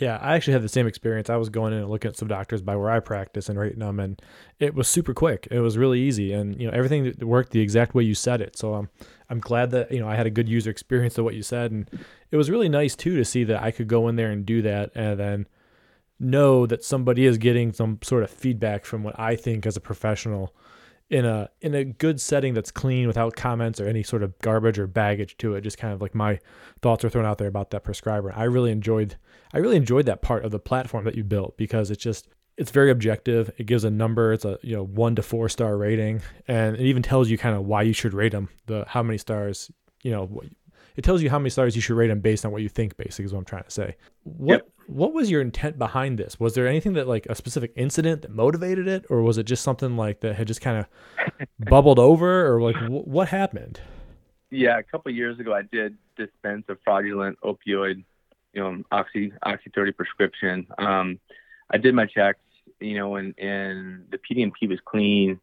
Yeah, 0.00 0.16
I 0.22 0.34
actually 0.34 0.54
had 0.54 0.62
the 0.62 0.68
same 0.68 0.86
experience. 0.86 1.28
I 1.28 1.36
was 1.36 1.50
going 1.50 1.74
in 1.74 1.80
and 1.80 1.90
looking 1.90 2.08
at 2.08 2.16
some 2.16 2.26
doctors 2.26 2.62
by 2.62 2.74
where 2.74 2.90
I 2.90 3.00
practice 3.00 3.50
and 3.50 3.58
rating 3.58 3.80
them, 3.80 4.00
and 4.00 4.20
it 4.58 4.74
was 4.74 4.88
super 4.88 5.12
quick. 5.12 5.46
It 5.50 5.60
was 5.60 5.76
really 5.76 6.00
easy, 6.00 6.32
and 6.32 6.58
you 6.58 6.66
know 6.66 6.72
everything 6.72 7.12
worked 7.20 7.52
the 7.52 7.60
exact 7.60 7.94
way 7.94 8.02
you 8.02 8.14
said 8.14 8.40
it. 8.40 8.56
So 8.56 8.74
um, 8.74 8.88
I'm 9.28 9.40
glad 9.40 9.72
that 9.72 9.92
you 9.92 10.00
know 10.00 10.08
I 10.08 10.16
had 10.16 10.26
a 10.26 10.30
good 10.30 10.48
user 10.48 10.70
experience 10.70 11.18
of 11.18 11.26
what 11.26 11.34
you 11.34 11.42
said, 11.42 11.70
and 11.70 11.86
it 12.30 12.38
was 12.38 12.48
really 12.48 12.70
nice 12.70 12.96
too 12.96 13.16
to 13.18 13.26
see 13.26 13.44
that 13.44 13.62
I 13.62 13.70
could 13.70 13.88
go 13.88 14.08
in 14.08 14.16
there 14.16 14.30
and 14.30 14.46
do 14.46 14.62
that, 14.62 14.90
and 14.94 15.20
then 15.20 15.46
know 16.18 16.64
that 16.64 16.82
somebody 16.82 17.26
is 17.26 17.36
getting 17.36 17.70
some 17.74 17.98
sort 18.02 18.22
of 18.22 18.30
feedback 18.30 18.86
from 18.86 19.02
what 19.02 19.20
I 19.20 19.36
think 19.36 19.66
as 19.66 19.76
a 19.76 19.80
professional 19.80 20.54
in 21.10 21.24
a 21.24 21.50
in 21.60 21.74
a 21.74 21.84
good 21.84 22.20
setting 22.20 22.54
that's 22.54 22.70
clean 22.70 23.06
without 23.06 23.34
comments 23.34 23.80
or 23.80 23.86
any 23.86 24.02
sort 24.02 24.22
of 24.22 24.38
garbage 24.38 24.78
or 24.78 24.86
baggage 24.86 25.36
to 25.38 25.54
it. 25.54 25.62
Just 25.62 25.76
kind 25.76 25.92
of 25.92 26.00
like 26.00 26.14
my 26.14 26.38
thoughts 26.80 27.04
are 27.04 27.10
thrown 27.10 27.26
out 27.26 27.38
there 27.38 27.48
about 27.48 27.70
that 27.70 27.84
prescriber. 27.84 28.32
I 28.34 28.44
really 28.44 28.70
enjoyed 28.70 29.16
I 29.52 29.58
really 29.58 29.76
enjoyed 29.76 30.06
that 30.06 30.22
part 30.22 30.44
of 30.44 30.52
the 30.52 30.60
platform 30.60 31.04
that 31.04 31.16
you 31.16 31.24
built 31.24 31.56
because 31.56 31.90
it's 31.90 32.02
just 32.02 32.28
it's 32.56 32.70
very 32.70 32.90
objective. 32.90 33.50
It 33.58 33.64
gives 33.64 33.84
a 33.84 33.90
number. 33.90 34.32
It's 34.32 34.44
a 34.44 34.58
you 34.62 34.76
know 34.76 34.84
one 34.84 35.16
to 35.16 35.22
four 35.22 35.48
star 35.48 35.76
rating, 35.76 36.22
and 36.46 36.76
it 36.76 36.82
even 36.82 37.02
tells 37.02 37.28
you 37.28 37.36
kind 37.36 37.56
of 37.56 37.64
why 37.64 37.82
you 37.82 37.92
should 37.92 38.14
rate 38.14 38.32
them. 38.32 38.48
The 38.66 38.84
how 38.86 39.02
many 39.02 39.18
stars 39.18 39.70
you 40.02 40.12
know. 40.12 40.42
It 40.96 41.02
tells 41.02 41.22
you 41.22 41.30
how 41.30 41.38
many 41.38 41.50
stars 41.50 41.76
you 41.76 41.82
should 41.82 41.96
rate 41.96 42.08
them 42.08 42.20
based 42.20 42.44
on 42.44 42.52
what 42.52 42.62
you 42.62 42.68
think. 42.68 42.96
Basically, 42.96 43.24
is 43.24 43.32
what 43.32 43.40
I'm 43.40 43.44
trying 43.44 43.64
to 43.64 43.70
say. 43.70 43.96
What 44.24 44.54
yep 44.54 44.68
what 44.90 45.12
was 45.12 45.30
your 45.30 45.40
intent 45.40 45.78
behind 45.78 46.18
this? 46.18 46.40
Was 46.40 46.54
there 46.54 46.66
anything 46.66 46.94
that 46.94 47.06
like 47.06 47.26
a 47.26 47.34
specific 47.34 47.72
incident 47.76 48.22
that 48.22 48.32
motivated 48.32 48.88
it, 48.88 49.06
or 49.08 49.22
was 49.22 49.38
it 49.38 49.44
just 49.44 49.62
something 49.62 49.96
like 49.96 50.20
that 50.20 50.34
had 50.34 50.48
just 50.48 50.60
kind 50.60 50.78
of 50.78 51.48
bubbled 51.58 51.98
over, 51.98 52.52
or 52.52 52.60
like 52.60 52.74
w- 52.74 53.02
what 53.02 53.28
happened? 53.28 53.80
Yeah, 54.50 54.78
a 54.78 54.82
couple 54.82 55.12
years 55.12 55.38
ago, 55.38 55.54
I 55.54 55.62
did 55.62 55.96
dispense 56.16 56.64
a 56.68 56.76
fraudulent 56.84 57.38
opioid, 57.42 58.04
you 58.52 58.62
know, 58.62 58.82
oxy 58.90 59.32
oxy 59.44 59.70
thirty 59.72 59.92
prescription. 59.92 60.66
Um, 60.78 61.20
I 61.70 61.78
did 61.78 61.94
my 61.94 62.06
checks, 62.06 62.40
you 62.80 62.98
know, 62.98 63.14
and 63.14 63.32
and 63.38 64.06
the 64.10 64.18
PDMP 64.18 64.68
was 64.68 64.80
clean. 64.84 65.40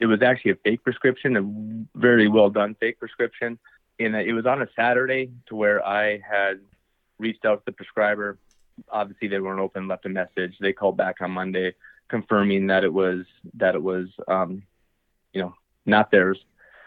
It 0.00 0.06
was 0.06 0.22
actually 0.22 0.52
a 0.52 0.56
fake 0.56 0.82
prescription, 0.82 1.36
a 1.36 1.98
very 1.98 2.26
well 2.26 2.50
done 2.50 2.74
fake 2.80 2.98
prescription, 2.98 3.58
and 3.98 4.14
it 4.14 4.32
was 4.32 4.46
on 4.46 4.62
a 4.62 4.68
Saturday 4.76 5.30
to 5.46 5.56
where 5.56 5.84
I 5.84 6.18
had 6.18 6.60
reached 7.18 7.44
out 7.44 7.56
to 7.56 7.62
the 7.66 7.72
prescriber 7.72 8.38
obviously 8.90 9.28
they 9.28 9.40
weren't 9.40 9.60
open, 9.60 9.88
left 9.88 10.06
a 10.06 10.08
message. 10.08 10.56
They 10.60 10.72
called 10.72 10.96
back 10.96 11.16
on 11.20 11.30
Monday 11.32 11.74
confirming 12.08 12.68
that 12.68 12.84
it 12.84 12.92
was 12.92 13.26
that 13.54 13.74
it 13.74 13.82
was 13.82 14.08
um, 14.28 14.62
you 15.32 15.42
know 15.42 15.54
not 15.86 16.10
theirs, 16.10 16.38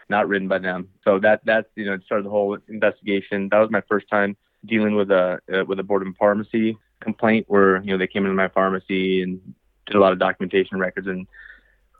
not 0.08 0.28
written 0.28 0.48
by 0.48 0.58
them. 0.58 0.88
So 1.04 1.18
that 1.20 1.42
that's 1.44 1.68
you 1.76 1.86
know 1.86 1.98
started 2.04 2.26
the 2.26 2.30
whole 2.30 2.58
investigation. 2.68 3.48
That 3.50 3.58
was 3.58 3.70
my 3.70 3.82
first 3.82 4.08
time 4.08 4.36
dealing 4.64 4.94
with 4.94 5.10
a 5.10 5.40
uh, 5.52 5.64
with 5.64 5.78
a 5.78 5.82
board 5.82 6.06
of 6.06 6.14
pharmacy 6.18 6.78
complaint 7.00 7.46
where 7.48 7.82
you 7.82 7.90
know 7.90 7.98
they 7.98 8.06
came 8.06 8.24
into 8.24 8.34
my 8.34 8.48
pharmacy 8.48 9.22
and 9.22 9.40
did 9.86 9.96
a 9.96 10.00
lot 10.00 10.12
of 10.12 10.20
documentation 10.20 10.78
records 10.78 11.08
and 11.08 11.26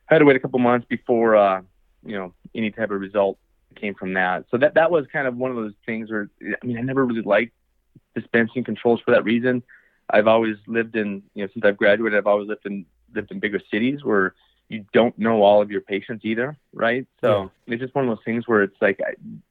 I 0.09 0.15
had 0.15 0.21
to 0.21 0.25
wait 0.25 0.37
a 0.37 0.41
couple 0.41 0.61
months 0.61 0.87
before 0.89 1.35
uh, 1.35 1.63
you 2.05 2.17
know 2.17 2.35
any 2.55 2.71
type 2.71 2.91
of 2.91 3.01
result 3.01 3.39
came 3.77 3.95
from 3.95 4.15
that. 4.15 4.45
So 4.51 4.57
that 4.59 4.75
that 4.75 4.91
was 4.91 5.07
kind 5.13 5.27
of 5.27 5.37
one 5.37 5.51
of 5.51 5.57
those 5.57 5.75
things 5.87 6.11
where 6.11 6.29
I 6.41 6.67
mean 6.67 6.79
I 6.79 6.83
never 6.83 7.05
really 7.05 7.23
liked 7.23 7.53
dispensing 8.15 8.65
controls 8.65 9.01
for 9.01 9.13
that 9.13 9.25
reason. 9.25 9.63
I've 10.11 10.27
always 10.27 10.57
lived 10.67 10.97
in, 10.97 11.23
you 11.35 11.45
know, 11.45 11.51
since 11.53 11.65
I've 11.65 11.77
graduated, 11.77 12.19
I've 12.19 12.27
always 12.27 12.49
lived 12.49 12.67
in 12.67 12.87
lived 13.15 13.31
in 13.31 13.41
bigger 13.41 13.61
cities 13.71 14.05
where 14.05 14.35
you 14.69 14.85
don't 14.93 15.17
know 15.19 15.43
all 15.43 15.61
of 15.61 15.71
your 15.71 15.83
patients 15.83 16.25
either, 16.25 16.57
right? 16.73 17.07
So 17.21 17.51
yeah. 17.67 17.75
it's 17.75 17.83
just 17.83 17.95
one 17.95 18.09
of 18.09 18.17
those 18.17 18.25
things 18.25 18.49
where 18.49 18.63
it's 18.63 18.81
like, 18.81 19.01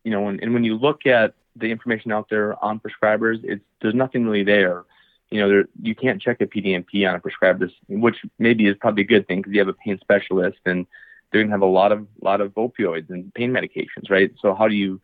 you 0.04 0.12
know, 0.12 0.28
and, 0.28 0.42
and 0.42 0.54
when 0.54 0.64
you 0.64 0.76
look 0.76 1.06
at 1.06 1.36
the 1.56 1.68
information 1.68 2.12
out 2.12 2.28
there 2.30 2.62
on 2.64 2.80
prescribers, 2.80 3.40
it's 3.44 3.64
there's 3.82 3.94
nothing 3.94 4.26
really 4.26 4.44
there. 4.44 4.84
You 5.30 5.42
know, 5.42 5.50
there, 5.50 5.66
you 5.82 5.96
can't 5.96 6.22
check 6.22 6.42
a 6.42 6.48
PDMP 6.48 7.08
on 7.08 7.16
a 7.16 7.20
prescriber, 7.20 7.70
which 7.88 8.18
maybe 8.40 8.68
is 8.68 8.76
probably 8.78 9.04
a 9.04 9.08
good 9.08 9.28
thing 9.28 9.40
because 9.40 9.54
you 9.54 9.60
have 9.60 9.68
a 9.68 9.74
pain 9.74 9.98
specialist 10.02 10.60
and 10.66 10.86
they're 11.32 11.42
gonna 11.42 11.54
have 11.54 11.62
a 11.62 11.66
lot 11.66 11.92
of 11.92 12.08
lot 12.22 12.42
of 12.42 12.54
opioids 12.54 13.10
and 13.10 13.34
pain 13.34 13.52
medications, 13.52 14.10
right? 14.10 14.32
So 14.42 14.54
how 14.54 14.68
do 14.68 14.76
you, 14.76 15.02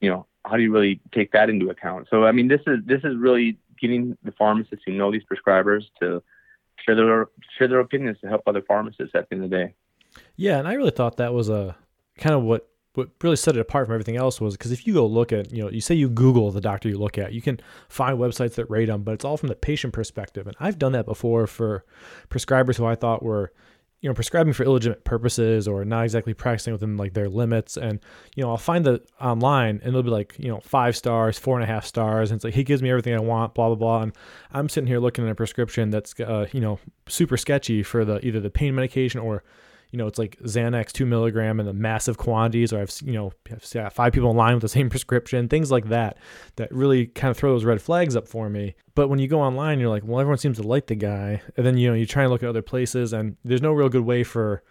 you 0.00 0.10
know, 0.10 0.26
how 0.44 0.56
do 0.56 0.62
you 0.62 0.72
really 0.72 1.00
take 1.12 1.32
that 1.32 1.48
into 1.48 1.70
account? 1.70 2.08
So 2.10 2.24
I 2.24 2.32
mean, 2.32 2.48
this 2.48 2.60
is 2.66 2.80
this 2.84 3.02
is 3.04 3.16
really 3.16 3.58
getting 3.80 4.16
the 4.22 4.32
pharmacists 4.32 4.84
who 4.86 4.92
know 4.92 5.10
these 5.12 5.22
prescribers 5.24 5.84
to 6.00 6.22
share 6.84 6.94
their 6.94 7.28
share 7.56 7.68
their 7.68 7.80
opinions 7.80 8.18
to 8.20 8.28
help 8.28 8.42
other 8.46 8.62
pharmacists 8.62 9.14
at 9.14 9.28
the 9.28 9.36
end 9.36 9.44
of 9.44 9.50
the 9.50 9.56
day. 9.56 9.74
Yeah, 10.36 10.58
and 10.58 10.68
I 10.68 10.74
really 10.74 10.90
thought 10.90 11.16
that 11.16 11.32
was 11.32 11.48
a 11.48 11.76
kind 12.18 12.34
of 12.34 12.42
what 12.42 12.68
what 12.94 13.10
really 13.22 13.36
set 13.36 13.56
it 13.56 13.60
apart 13.60 13.86
from 13.86 13.94
everything 13.94 14.16
else 14.16 14.40
was 14.40 14.56
because 14.56 14.70
if 14.70 14.86
you 14.86 14.94
go 14.94 15.04
look 15.06 15.32
at 15.32 15.52
you 15.52 15.62
know 15.62 15.70
you 15.70 15.80
say 15.80 15.94
you 15.94 16.08
Google 16.08 16.50
the 16.50 16.60
doctor 16.60 16.88
you 16.88 16.98
look 16.98 17.18
at, 17.18 17.32
you 17.32 17.42
can 17.42 17.60
find 17.88 18.18
websites 18.18 18.54
that 18.54 18.70
rate 18.70 18.86
them, 18.86 19.02
but 19.02 19.14
it's 19.14 19.24
all 19.24 19.36
from 19.36 19.48
the 19.48 19.56
patient 19.56 19.92
perspective. 19.92 20.46
And 20.46 20.56
I've 20.60 20.78
done 20.78 20.92
that 20.92 21.06
before 21.06 21.46
for 21.46 21.84
prescribers 22.28 22.76
who 22.76 22.86
I 22.86 22.94
thought 22.94 23.22
were 23.22 23.52
you 24.04 24.10
know 24.10 24.14
prescribing 24.14 24.52
for 24.52 24.64
illegitimate 24.64 25.02
purposes 25.04 25.66
or 25.66 25.82
not 25.82 26.04
exactly 26.04 26.34
practicing 26.34 26.74
within 26.74 26.98
like 26.98 27.14
their 27.14 27.26
limits. 27.26 27.78
And 27.78 28.00
you 28.36 28.44
know 28.44 28.50
i'll 28.50 28.58
find 28.58 28.84
the 28.84 29.00
online 29.18 29.80
and 29.82 29.88
it'll 29.88 30.02
be 30.02 30.10
like 30.10 30.34
you 30.38 30.48
know 30.48 30.60
five 30.60 30.94
stars 30.94 31.38
four 31.38 31.56
and 31.56 31.64
a 31.64 31.66
half 31.66 31.86
stars. 31.86 32.30
And 32.30 32.36
it's 32.36 32.44
like 32.44 32.52
he 32.52 32.64
gives 32.64 32.82
me 32.82 32.90
everything 32.90 33.14
i 33.14 33.18
want 33.18 33.54
blah 33.54 33.68
blah 33.68 33.76
blah. 33.76 34.02
And 34.02 34.12
i'm 34.52 34.68
sitting 34.68 34.86
here 34.86 34.98
looking 34.98 35.24
at 35.24 35.30
a 35.30 35.34
prescription 35.34 35.88
that's 35.88 36.20
uh, 36.20 36.46
you 36.52 36.60
know 36.60 36.78
super 37.08 37.38
sketchy 37.38 37.82
for 37.82 38.04
the 38.04 38.24
either 38.26 38.40
the 38.40 38.50
pain 38.50 38.74
medication 38.74 39.20
or 39.20 39.42
you 39.94 39.98
know, 39.98 40.08
it's 40.08 40.18
like 40.18 40.36
Xanax 40.40 40.90
two 40.90 41.06
milligram 41.06 41.60
in 41.60 41.66
the 41.66 41.72
massive 41.72 42.18
quantities, 42.18 42.72
or 42.72 42.80
I've 42.80 42.92
you 43.04 43.12
know 43.12 43.32
I've 43.48 43.92
five 43.92 44.12
people 44.12 44.28
in 44.32 44.36
line 44.36 44.54
with 44.54 44.62
the 44.62 44.68
same 44.80 44.90
prescription, 44.90 45.48
things 45.48 45.70
like 45.70 45.88
that, 45.90 46.18
that 46.56 46.72
really 46.72 47.06
kind 47.06 47.30
of 47.30 47.36
throw 47.36 47.52
those 47.52 47.64
red 47.64 47.80
flags 47.80 48.16
up 48.16 48.26
for 48.26 48.50
me. 48.50 48.74
But 48.96 49.06
when 49.06 49.20
you 49.20 49.28
go 49.28 49.40
online, 49.40 49.78
you're 49.78 49.90
like, 49.90 50.02
well, 50.04 50.18
everyone 50.18 50.38
seems 50.38 50.58
to 50.58 50.66
like 50.66 50.88
the 50.88 50.96
guy, 50.96 51.42
and 51.56 51.64
then 51.64 51.78
you 51.78 51.88
know 51.88 51.94
you 51.94 52.06
try 52.06 52.24
and 52.24 52.32
look 52.32 52.42
at 52.42 52.48
other 52.48 52.60
places, 52.60 53.12
and 53.12 53.36
there's 53.44 53.62
no 53.62 53.70
real 53.70 53.88
good 53.88 54.04
way 54.04 54.24
for 54.24 54.64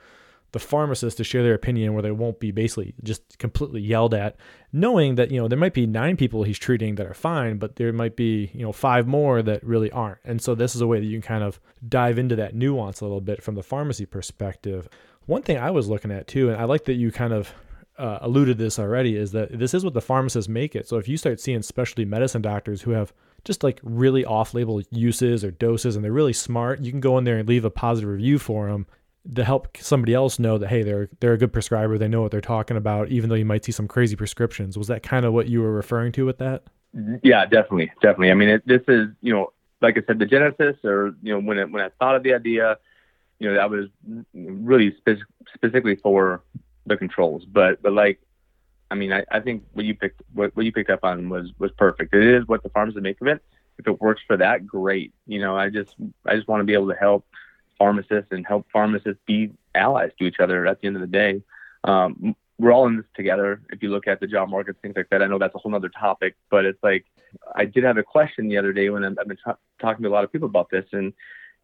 the 0.54 0.60
pharmacist 0.60 1.18
to 1.18 1.24
share 1.24 1.42
their 1.42 1.56
opinion 1.56 1.94
where 1.94 2.04
they 2.04 2.12
won't 2.12 2.40
be 2.40 2.52
basically 2.52 2.94
just 3.04 3.38
completely 3.40 3.82
yelled 3.82 4.14
at, 4.14 4.36
knowing 4.72 5.16
that, 5.16 5.32
you 5.32 5.42
know, 5.42 5.48
there 5.48 5.58
might 5.58 5.74
be 5.74 5.88
nine 5.88 6.16
people 6.16 6.44
he's 6.44 6.60
treating 6.60 6.94
that 6.96 7.08
are 7.08 7.14
fine, 7.16 7.58
but 7.58 7.76
there 7.76 7.92
might 7.92 8.16
be, 8.16 8.52
you 8.54 8.62
know, 8.62 8.72
five 8.72 9.08
more 9.08 9.42
that 9.42 9.64
really 9.64 9.92
aren't. 9.92 10.20
And 10.24 10.40
so 10.40 10.54
this 10.54 10.76
is 10.76 10.82
a 10.82 10.88
way 10.88 11.00
that 11.00 11.08
you 11.08 11.20
can 11.20 11.28
kind 11.28 11.44
of 11.44 11.60
dive 11.88 12.20
into 12.20 12.36
that 12.36 12.54
nuance 12.54 13.02
a 13.02 13.06
little 13.06 13.20
bit 13.20 13.42
from 13.42 13.56
the 13.56 13.64
pharmacy 13.64 14.06
perspective. 14.06 14.88
One 15.26 15.42
thing 15.42 15.58
I 15.58 15.72
was 15.72 15.88
looking 15.88 16.12
at 16.12 16.28
too, 16.28 16.50
and 16.50 16.60
I 16.60 16.66
like 16.66 16.86
that 16.86 16.94
you 16.94 17.12
kind 17.12 17.34
of 17.34 17.54
uh, 17.98 18.20
alluded 18.22 18.58
this 18.58 18.80
already, 18.80 19.16
is 19.16 19.32
that 19.32 19.58
this 19.58 19.74
is 19.74 19.84
what 19.84 19.94
the 19.94 20.02
pharmacists 20.02 20.50
make 20.50 20.76
it. 20.76 20.88
So 20.88 20.98
if 20.98 21.08
you 21.08 21.18
start 21.18 21.40
seeing 21.40 21.62
specialty 21.62 22.06
medicine 22.06 22.42
doctors 22.42 22.82
who 22.82 22.92
have 22.92 23.14
just 23.46 23.64
like 23.64 23.80
really 23.84 24.26
off-label 24.26 24.82
uses 24.92 25.44
or 25.44 25.52
doses 25.52 25.96
and 25.96 26.04
they're 26.04 26.12
really 26.12 26.34
smart, 26.34 26.82
you 26.82 26.92
can 26.92 27.00
go 27.00 27.18
in 27.18 27.24
there 27.24 27.38
and 27.38 27.48
leave 27.48 27.66
a 27.66 27.70
positive 27.70 28.10
review 28.10 28.40
for 28.40 28.68
them 28.68 28.88
to 29.36 29.44
help 29.44 29.78
somebody 29.78 30.14
else 30.14 30.38
know 30.38 30.58
that 30.58 30.68
hey 30.68 30.84
they're 30.84 31.10
they're 31.22 31.34
a 31.34 31.38
good 31.38 31.54
prescriber 31.54 31.98
they 31.98 32.10
know 32.10 32.22
what 32.22 32.30
they're 32.30 32.42
talking 32.42 32.76
about 32.76 33.08
even 33.08 33.30
though 33.30 33.36
you 33.36 33.46
might 33.46 33.64
see 33.64 33.72
some 33.72 33.88
crazy 33.88 34.16
prescriptions. 34.16 34.78
Was 34.78 34.88
that 34.88 35.02
kind 35.02 35.26
of 35.26 35.34
what 35.34 35.48
you 35.48 35.62
were 35.62 35.72
referring 35.72 36.12
to 36.14 36.26
with 36.26 36.40
that? 36.40 36.64
Yeah 37.24 37.46
definitely 37.46 37.92
definitely. 38.02 38.32
I 38.32 38.34
mean 38.34 38.50
it, 38.50 38.68
this 38.68 38.82
is 38.88 39.08
you 39.22 39.34
know 39.34 39.54
like 39.82 39.98
i 39.98 40.02
said 40.06 40.20
the 40.20 40.26
genesis 40.26 40.76
or 40.84 41.16
you 41.22 41.34
know 41.34 41.40
when 41.40 41.58
it, 41.58 41.72
when 41.72 41.82
i 41.82 41.90
thought 42.00 42.16
of 42.16 42.24
the 42.24 42.34
idea 42.34 42.78
you 43.40 43.50
know 43.50 43.56
that 43.56 43.70
was 43.70 43.88
really 44.34 44.96
spe- 44.98 45.22
specifically 45.54 45.96
for 45.96 46.44
the 46.86 46.98
controls 46.98 47.46
but 47.46 47.82
but 47.82 47.94
like 47.94 48.20
i 48.92 48.96
mean 48.96 49.12
i, 49.14 49.24
I 49.32 49.40
think 49.40 49.64
what 49.74 49.86
you 49.86 49.96
picked 49.96 50.22
what, 50.34 50.56
what 50.56 50.66
you 50.66 50.72
picked 50.72 50.90
up 50.90 51.04
on 51.04 51.30
was 51.30 51.52
was 51.60 51.72
perfect 51.72 52.14
it 52.14 52.24
is 52.24 52.48
what 52.48 52.64
the 52.64 52.70
pharmacists 52.70 53.02
make 53.02 53.22
of 53.22 53.28
it 53.28 53.42
if 53.80 53.88
it 53.88 54.02
works 54.02 54.22
for 54.28 54.38
that 54.38 54.66
great 54.68 55.14
you 55.28 55.40
know 55.40 55.56
i 55.56 55.70
just 55.70 55.96
i 56.26 56.36
just 56.36 56.48
want 56.48 56.62
to 56.62 56.66
be 56.66 56.74
able 56.74 56.90
to 56.90 56.96
help 56.96 57.26
pharmacists 57.78 58.32
and 58.32 58.46
help 58.46 58.66
pharmacists 58.72 59.22
be 59.26 59.52
allies 59.76 60.12
to 60.20 60.26
each 60.26 60.40
other 60.40 60.66
at 60.66 60.82
the 60.82 60.88
end 60.88 60.96
of 60.96 61.02
the 61.02 61.08
day. 61.08 61.42
Um, 61.84 62.36
we're 62.60 62.72
all 62.72 62.88
in 62.88 62.98
this 62.98 63.06
together. 63.16 63.62
If 63.70 63.82
you 63.82 63.90
look 63.90 64.08
at 64.08 64.20
the 64.20 64.28
job 64.28 64.50
market, 64.50 64.78
things 64.82 64.96
like 64.96 65.10
that, 65.10 65.22
I 65.22 65.28
know 65.28 65.40
that's 65.40 65.56
a 65.56 65.58
whole 65.58 65.76
other 65.76 65.90
topic, 65.90 66.36
but 66.50 66.66
it's 66.66 66.82
like 66.84 67.06
I 67.56 67.66
did 67.66 67.84
have 67.84 67.98
a 67.98 68.04
question 68.04 68.48
the 68.48 68.58
other 68.58 68.72
day 68.72 68.90
when 68.90 69.04
I've 69.04 69.16
been 69.16 69.38
t- 69.38 69.52
talking 69.82 70.04
to 70.04 70.10
a 70.10 70.12
lot 70.12 70.24
of 70.24 70.32
people 70.32 70.48
about 70.48 70.70
this, 70.70 70.86
and 70.92 71.14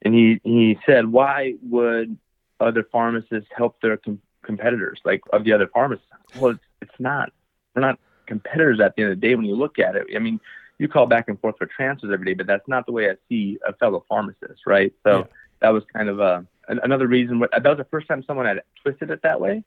and 0.02 0.14
he 0.14 0.40
he 0.44 0.80
said, 0.86 1.08
why 1.08 1.56
would 1.64 2.18
other 2.60 2.84
pharmacists 2.92 3.50
help 3.56 3.82
their 3.82 3.98
com- 3.98 4.22
competitors, 4.44 5.00
like 5.06 5.22
of 5.32 5.44
the 5.44 5.54
other 5.54 5.68
pharmacists? 5.68 6.12
Well, 6.40 6.52
it's, 6.52 6.64
it's 6.82 7.00
not. 7.00 7.32
We're 7.76 7.82
not 7.82 8.00
competitors 8.26 8.80
at 8.80 8.96
the 8.96 9.04
end 9.04 9.12
of 9.12 9.20
the 9.20 9.28
day 9.28 9.36
when 9.36 9.46
you 9.46 9.56
look 9.56 9.80
at 9.80 9.96
it. 9.96 10.08
I 10.16 10.20
mean, 10.20 10.40
you 10.78 10.88
call 10.88 11.06
back 11.06 11.28
and 11.28 11.40
forth 11.40 11.58
for 11.58 11.66
transfers 11.66 12.12
every 12.14 12.26
day, 12.26 12.34
but 12.34 12.48
that's 12.48 12.68
not 12.68 12.86
the 12.86 12.92
way 12.92 13.10
I 13.10 13.16
see 13.28 13.58
a 13.68 13.74
fellow 13.74 14.04
pharmacist, 14.08 14.66
right? 14.66 14.94
So. 15.04 15.20
Yeah 15.20 15.24
that 15.62 15.70
was 15.70 15.84
kind 15.94 16.10
of 16.10 16.20
uh, 16.20 16.42
a 16.68 16.78
another 16.84 17.08
reason. 17.08 17.40
That 17.40 17.64
was 17.64 17.78
the 17.78 17.88
first 17.92 18.08
time 18.08 18.24
someone 18.24 18.46
had 18.46 18.62
twisted 18.82 19.12
it 19.12 19.22
that 19.24 19.40
way, 19.40 19.64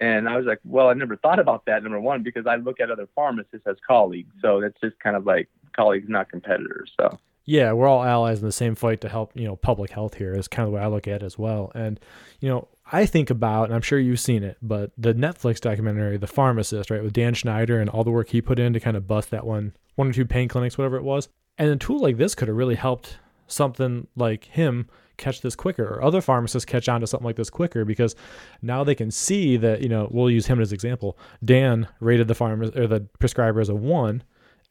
and 0.00 0.28
I 0.28 0.36
was 0.36 0.46
like, 0.46 0.60
well, 0.64 0.88
I 0.88 0.94
never 0.94 1.16
thought 1.16 1.38
about 1.38 1.66
that. 1.66 1.82
Number 1.82 2.00
one, 2.00 2.22
because 2.22 2.46
I 2.46 2.56
look 2.56 2.80
at 2.80 2.90
other 2.90 3.08
pharmacists 3.14 3.66
as 3.66 3.76
colleagues, 3.86 4.32
so 4.40 4.60
that's 4.60 4.80
just 4.80 4.98
kind 5.00 5.16
of 5.16 5.26
like 5.26 5.48
colleagues, 5.74 6.08
not 6.08 6.30
competitors. 6.30 6.92
So. 6.98 7.18
Yeah, 7.44 7.72
we're 7.72 7.88
all 7.88 8.04
allies 8.04 8.38
in 8.38 8.46
the 8.46 8.52
same 8.52 8.74
fight 8.74 9.00
to 9.00 9.08
help, 9.08 9.32
you 9.34 9.44
know, 9.44 9.56
public 9.56 9.90
health 9.90 10.14
here 10.14 10.34
is 10.34 10.46
kind 10.46 10.66
of 10.66 10.72
the 10.72 10.76
way 10.76 10.82
I 10.82 10.86
look 10.86 11.08
at 11.08 11.22
it 11.22 11.26
as 11.26 11.38
well. 11.38 11.72
And, 11.74 11.98
you 12.40 12.48
know, 12.48 12.68
I 12.90 13.06
think 13.06 13.30
about, 13.30 13.64
and 13.64 13.74
I'm 13.74 13.82
sure 13.82 13.98
you've 13.98 14.20
seen 14.20 14.42
it, 14.42 14.58
but 14.62 14.92
the 14.96 15.14
Netflix 15.14 15.60
documentary, 15.60 16.18
The 16.18 16.26
Pharmacist, 16.26 16.90
right, 16.90 17.02
with 17.02 17.12
Dan 17.12 17.34
Schneider 17.34 17.80
and 17.80 17.90
all 17.90 18.04
the 18.04 18.10
work 18.10 18.28
he 18.28 18.40
put 18.40 18.58
in 18.58 18.72
to 18.74 18.80
kind 18.80 18.96
of 18.96 19.08
bust 19.08 19.30
that 19.30 19.46
one, 19.46 19.74
one 19.96 20.08
or 20.08 20.12
two 20.12 20.24
pain 20.24 20.46
clinics, 20.48 20.78
whatever 20.78 20.96
it 20.96 21.04
was. 21.04 21.28
And 21.58 21.70
a 21.70 21.76
tool 21.76 22.00
like 22.00 22.16
this 22.16 22.34
could 22.34 22.48
have 22.48 22.56
really 22.56 22.76
helped 22.76 23.18
something 23.46 24.06
like 24.16 24.44
him 24.44 24.88
catch 25.18 25.40
this 25.42 25.54
quicker 25.54 25.84
or 25.84 26.02
other 26.02 26.20
pharmacists 26.20 26.64
catch 26.64 26.88
on 26.88 27.00
to 27.00 27.06
something 27.06 27.26
like 27.26 27.36
this 27.36 27.50
quicker 27.50 27.84
because 27.84 28.16
now 28.62 28.82
they 28.82 28.94
can 28.94 29.10
see 29.10 29.56
that 29.56 29.82
you 29.82 29.88
know 29.88 30.08
we'll 30.10 30.30
use 30.30 30.46
him 30.46 30.58
as 30.58 30.72
an 30.72 30.74
example 30.74 31.18
dan 31.44 31.86
rated 32.00 32.28
the 32.28 32.34
pharmacist 32.34 32.76
or 32.76 32.86
the 32.86 33.00
prescriber 33.18 33.60
as 33.60 33.68
a 33.68 33.74
one 33.74 34.22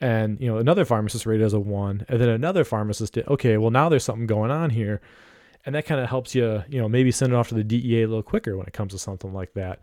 and 0.02 0.42
you 0.42 0.48
know 0.48 0.58
another 0.58 0.84
pharmacist 0.84 1.26
rated 1.26 1.46
as 1.46 1.54
a 1.54 1.60
one 1.60 2.06
and 2.10 2.20
then 2.20 2.28
another 2.28 2.64
pharmacist 2.64 3.14
did 3.14 3.28
okay 3.28 3.56
well 3.58 3.70
now 3.70 3.88
there's 3.88 4.04
something 4.04 4.28
going 4.28 4.52
on 4.52 4.72
here. 4.72 5.00
And 5.64 5.76
that 5.76 5.86
kind 5.86 6.02
of 6.02 6.10
helps 6.10 6.34
you 6.34 6.64
you 6.68 6.82
know 6.82 6.90
maybe 6.90 7.12
send 7.12 7.34
it 7.34 7.36
off 7.36 7.50
to 7.50 7.56
the 7.56 7.64
dea 7.64 8.02
a 8.02 8.08
little 8.08 8.24
quicker 8.24 8.58
when 8.58 8.66
it 8.66 8.74
comes 8.74 8.94
to 8.94 9.00
something 9.00 9.32
like 9.32 9.54
that. 9.54 9.80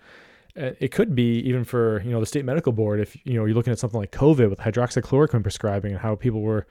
It 0.56 0.90
could 0.90 1.14
be 1.14 1.38
even 1.40 1.62
for 1.62 2.02
you 2.02 2.10
know 2.10 2.18
the 2.18 2.26
state 2.26 2.44
medical 2.44 2.72
board 2.72 2.98
if 2.98 3.16
you 3.24 3.34
know 3.34 3.44
you're 3.44 3.54
looking 3.54 3.72
at 3.72 3.78
something 3.78 4.00
like 4.00 4.10
covid 4.10 4.50
with 4.50 4.58
hydroxychloroquine 4.58 5.42
prescribing 5.42 5.92
and 5.92 6.00
how 6.00 6.16
people 6.16 6.40
were 6.40 6.66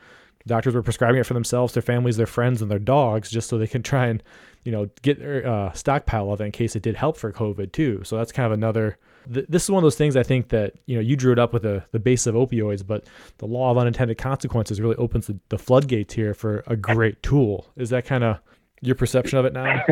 doctors 0.47 0.73
were 0.73 0.83
prescribing 0.83 1.19
it 1.21 1.25
for 1.25 1.33
themselves, 1.33 1.73
their 1.73 1.81
families, 1.83 2.17
their 2.17 2.25
friends, 2.25 2.61
and 2.61 2.71
their 2.71 2.79
dogs, 2.79 3.29
just 3.29 3.49
so 3.49 3.57
they 3.57 3.67
can 3.67 3.83
try 3.83 4.07
and 4.07 4.23
you 4.63 4.71
know 4.71 4.89
get 5.01 5.21
a 5.21 5.49
uh, 5.49 5.71
stockpile 5.73 6.31
of 6.31 6.41
it 6.41 6.45
in 6.45 6.51
case 6.51 6.75
it 6.75 6.81
did 6.81 6.95
help 6.95 7.17
for 7.17 7.31
COVID 7.31 7.71
too. 7.71 8.01
So 8.03 8.17
that's 8.17 8.31
kind 8.31 8.45
of 8.45 8.51
another. 8.51 8.97
Th- 9.31 9.45
this 9.47 9.63
is 9.63 9.69
one 9.69 9.81
of 9.81 9.85
those 9.85 9.95
things 9.95 10.15
I 10.15 10.23
think 10.23 10.49
that 10.49 10.73
you 10.85 10.95
know 10.95 11.01
you 11.01 11.15
drew 11.15 11.31
it 11.31 11.39
up 11.39 11.53
with 11.53 11.63
the 11.63 11.83
the 11.91 11.99
base 11.99 12.27
of 12.27 12.35
opioids, 12.35 12.85
but 12.85 13.05
the 13.37 13.45
law 13.45 13.71
of 13.71 13.77
unintended 13.77 14.17
consequences 14.17 14.81
really 14.81 14.95
opens 14.95 15.27
the, 15.27 15.39
the 15.49 15.57
floodgates 15.57 16.13
here 16.13 16.33
for 16.33 16.63
a 16.67 16.75
great 16.75 17.21
tool. 17.21 17.67
Is 17.75 17.89
that 17.91 18.05
kind 18.05 18.23
of 18.23 18.39
your 18.81 18.95
perception 18.95 19.37
of 19.37 19.45
it 19.45 19.53
now? 19.53 19.83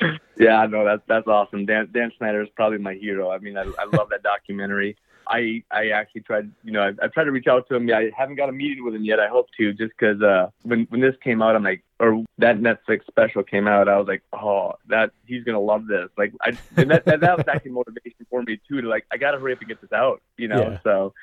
yeah, 0.38 0.66
no, 0.66 0.84
that's 0.84 1.02
that's 1.06 1.26
awesome. 1.26 1.66
Dan 1.66 1.88
Dan 1.92 2.10
Schneider 2.16 2.42
is 2.42 2.48
probably 2.56 2.78
my 2.78 2.94
hero. 2.94 3.30
I 3.30 3.38
mean, 3.38 3.56
I, 3.56 3.62
I 3.62 3.84
love 3.96 4.08
that 4.10 4.22
documentary. 4.22 4.96
I 5.26 5.62
I 5.70 5.88
actually 5.88 6.22
tried, 6.22 6.50
you 6.62 6.72
know, 6.72 6.82
I've, 6.82 6.98
I've, 7.02 7.12
tried 7.12 7.24
to 7.24 7.32
reach 7.32 7.46
out 7.46 7.68
to 7.68 7.74
him. 7.74 7.88
Yeah, 7.88 7.98
I 7.98 8.10
haven't 8.16 8.36
got 8.36 8.48
a 8.48 8.52
meeting 8.52 8.84
with 8.84 8.94
him 8.94 9.04
yet. 9.04 9.20
I 9.20 9.28
hope 9.28 9.48
to, 9.58 9.72
just 9.72 9.92
because 9.98 10.20
uh, 10.22 10.50
when 10.62 10.86
when 10.90 11.00
this 11.00 11.14
came 11.22 11.42
out, 11.42 11.56
I'm 11.56 11.62
like, 11.62 11.82
or 12.00 12.24
that 12.38 12.58
Netflix 12.58 13.06
special 13.06 13.42
came 13.42 13.66
out, 13.66 13.88
I 13.88 13.98
was 13.98 14.08
like, 14.08 14.22
oh, 14.32 14.74
that 14.88 15.10
he's 15.26 15.44
gonna 15.44 15.60
love 15.60 15.86
this. 15.86 16.08
Like, 16.16 16.32
I 16.40 16.56
and 16.76 16.90
that, 16.90 17.04
that, 17.06 17.20
that 17.20 17.36
was 17.38 17.46
actually 17.48 17.72
motivation 17.72 18.26
for 18.30 18.42
me 18.42 18.60
too 18.68 18.80
to 18.80 18.88
like, 18.88 19.06
I 19.10 19.16
gotta 19.16 19.38
hurry 19.38 19.52
up 19.52 19.60
and 19.60 19.68
get 19.68 19.80
this 19.80 19.92
out, 19.92 20.22
you 20.36 20.48
know. 20.48 20.70
Yeah. 20.70 20.78
So, 20.82 21.14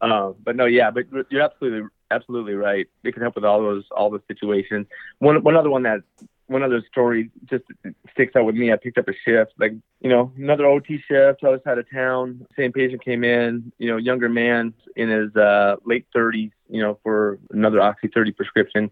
um, 0.00 0.36
but 0.42 0.56
no, 0.56 0.66
yeah, 0.66 0.90
but 0.90 1.06
you're 1.30 1.42
absolutely 1.42 1.88
absolutely 2.10 2.54
right. 2.54 2.86
It 3.04 3.12
can 3.12 3.22
help 3.22 3.34
with 3.34 3.44
all 3.44 3.60
those 3.60 3.84
all 3.90 4.10
those 4.10 4.22
situations. 4.28 4.86
One 5.18 5.42
one 5.42 5.56
other 5.56 5.70
one 5.70 5.82
that 5.84 6.00
one 6.48 6.62
other 6.62 6.82
story 6.90 7.30
just 7.44 7.64
sticks 8.12 8.34
out 8.34 8.44
with 8.44 8.54
me. 8.54 8.72
I 8.72 8.76
picked 8.76 8.98
up 8.98 9.06
a 9.08 9.12
shift, 9.24 9.52
like, 9.58 9.72
you 10.00 10.08
know, 10.08 10.32
another 10.36 10.66
OT 10.66 10.98
shift, 11.06 11.44
other 11.44 11.60
side 11.62 11.78
of 11.78 11.88
town. 11.90 12.46
Same 12.56 12.72
patient 12.72 13.04
came 13.04 13.22
in, 13.22 13.70
you 13.78 13.88
know, 13.88 13.98
younger 13.98 14.28
man 14.28 14.72
in 14.96 15.10
his 15.10 15.34
uh, 15.36 15.76
late 15.84 16.06
30s, 16.16 16.50
you 16.68 16.82
know, 16.82 16.98
for 17.02 17.38
another 17.50 17.80
Oxy 17.80 18.08
30 18.08 18.32
prescription, 18.32 18.90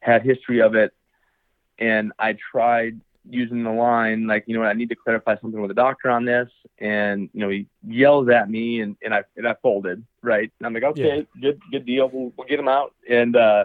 had 0.00 0.22
history 0.22 0.60
of 0.60 0.74
it. 0.74 0.92
And 1.78 2.12
I 2.18 2.36
tried 2.52 3.00
using 3.28 3.62
the 3.62 3.70
line, 3.70 4.26
like, 4.26 4.44
you 4.46 4.58
know, 4.58 4.62
I 4.62 4.74
need 4.74 4.90
to 4.90 4.96
clarify 4.96 5.36
something 5.40 5.60
with 5.60 5.68
the 5.68 5.74
doctor 5.74 6.10
on 6.10 6.24
this. 6.24 6.48
And, 6.78 7.30
you 7.32 7.40
know, 7.40 7.48
he 7.48 7.66
yells 7.86 8.28
at 8.28 8.50
me 8.50 8.80
and, 8.80 8.96
and 9.02 9.14
I, 9.14 9.24
and 9.36 9.48
I 9.48 9.54
folded, 9.62 10.04
right? 10.22 10.50
And 10.58 10.66
I'm 10.66 10.74
like, 10.74 10.84
okay, 10.84 11.18
yeah. 11.18 11.40
good, 11.40 11.60
good 11.70 11.86
deal. 11.86 12.10
We'll, 12.12 12.32
we'll 12.36 12.46
get 12.46 12.58
him 12.58 12.68
out. 12.68 12.94
And, 13.08 13.34
uh, 13.34 13.64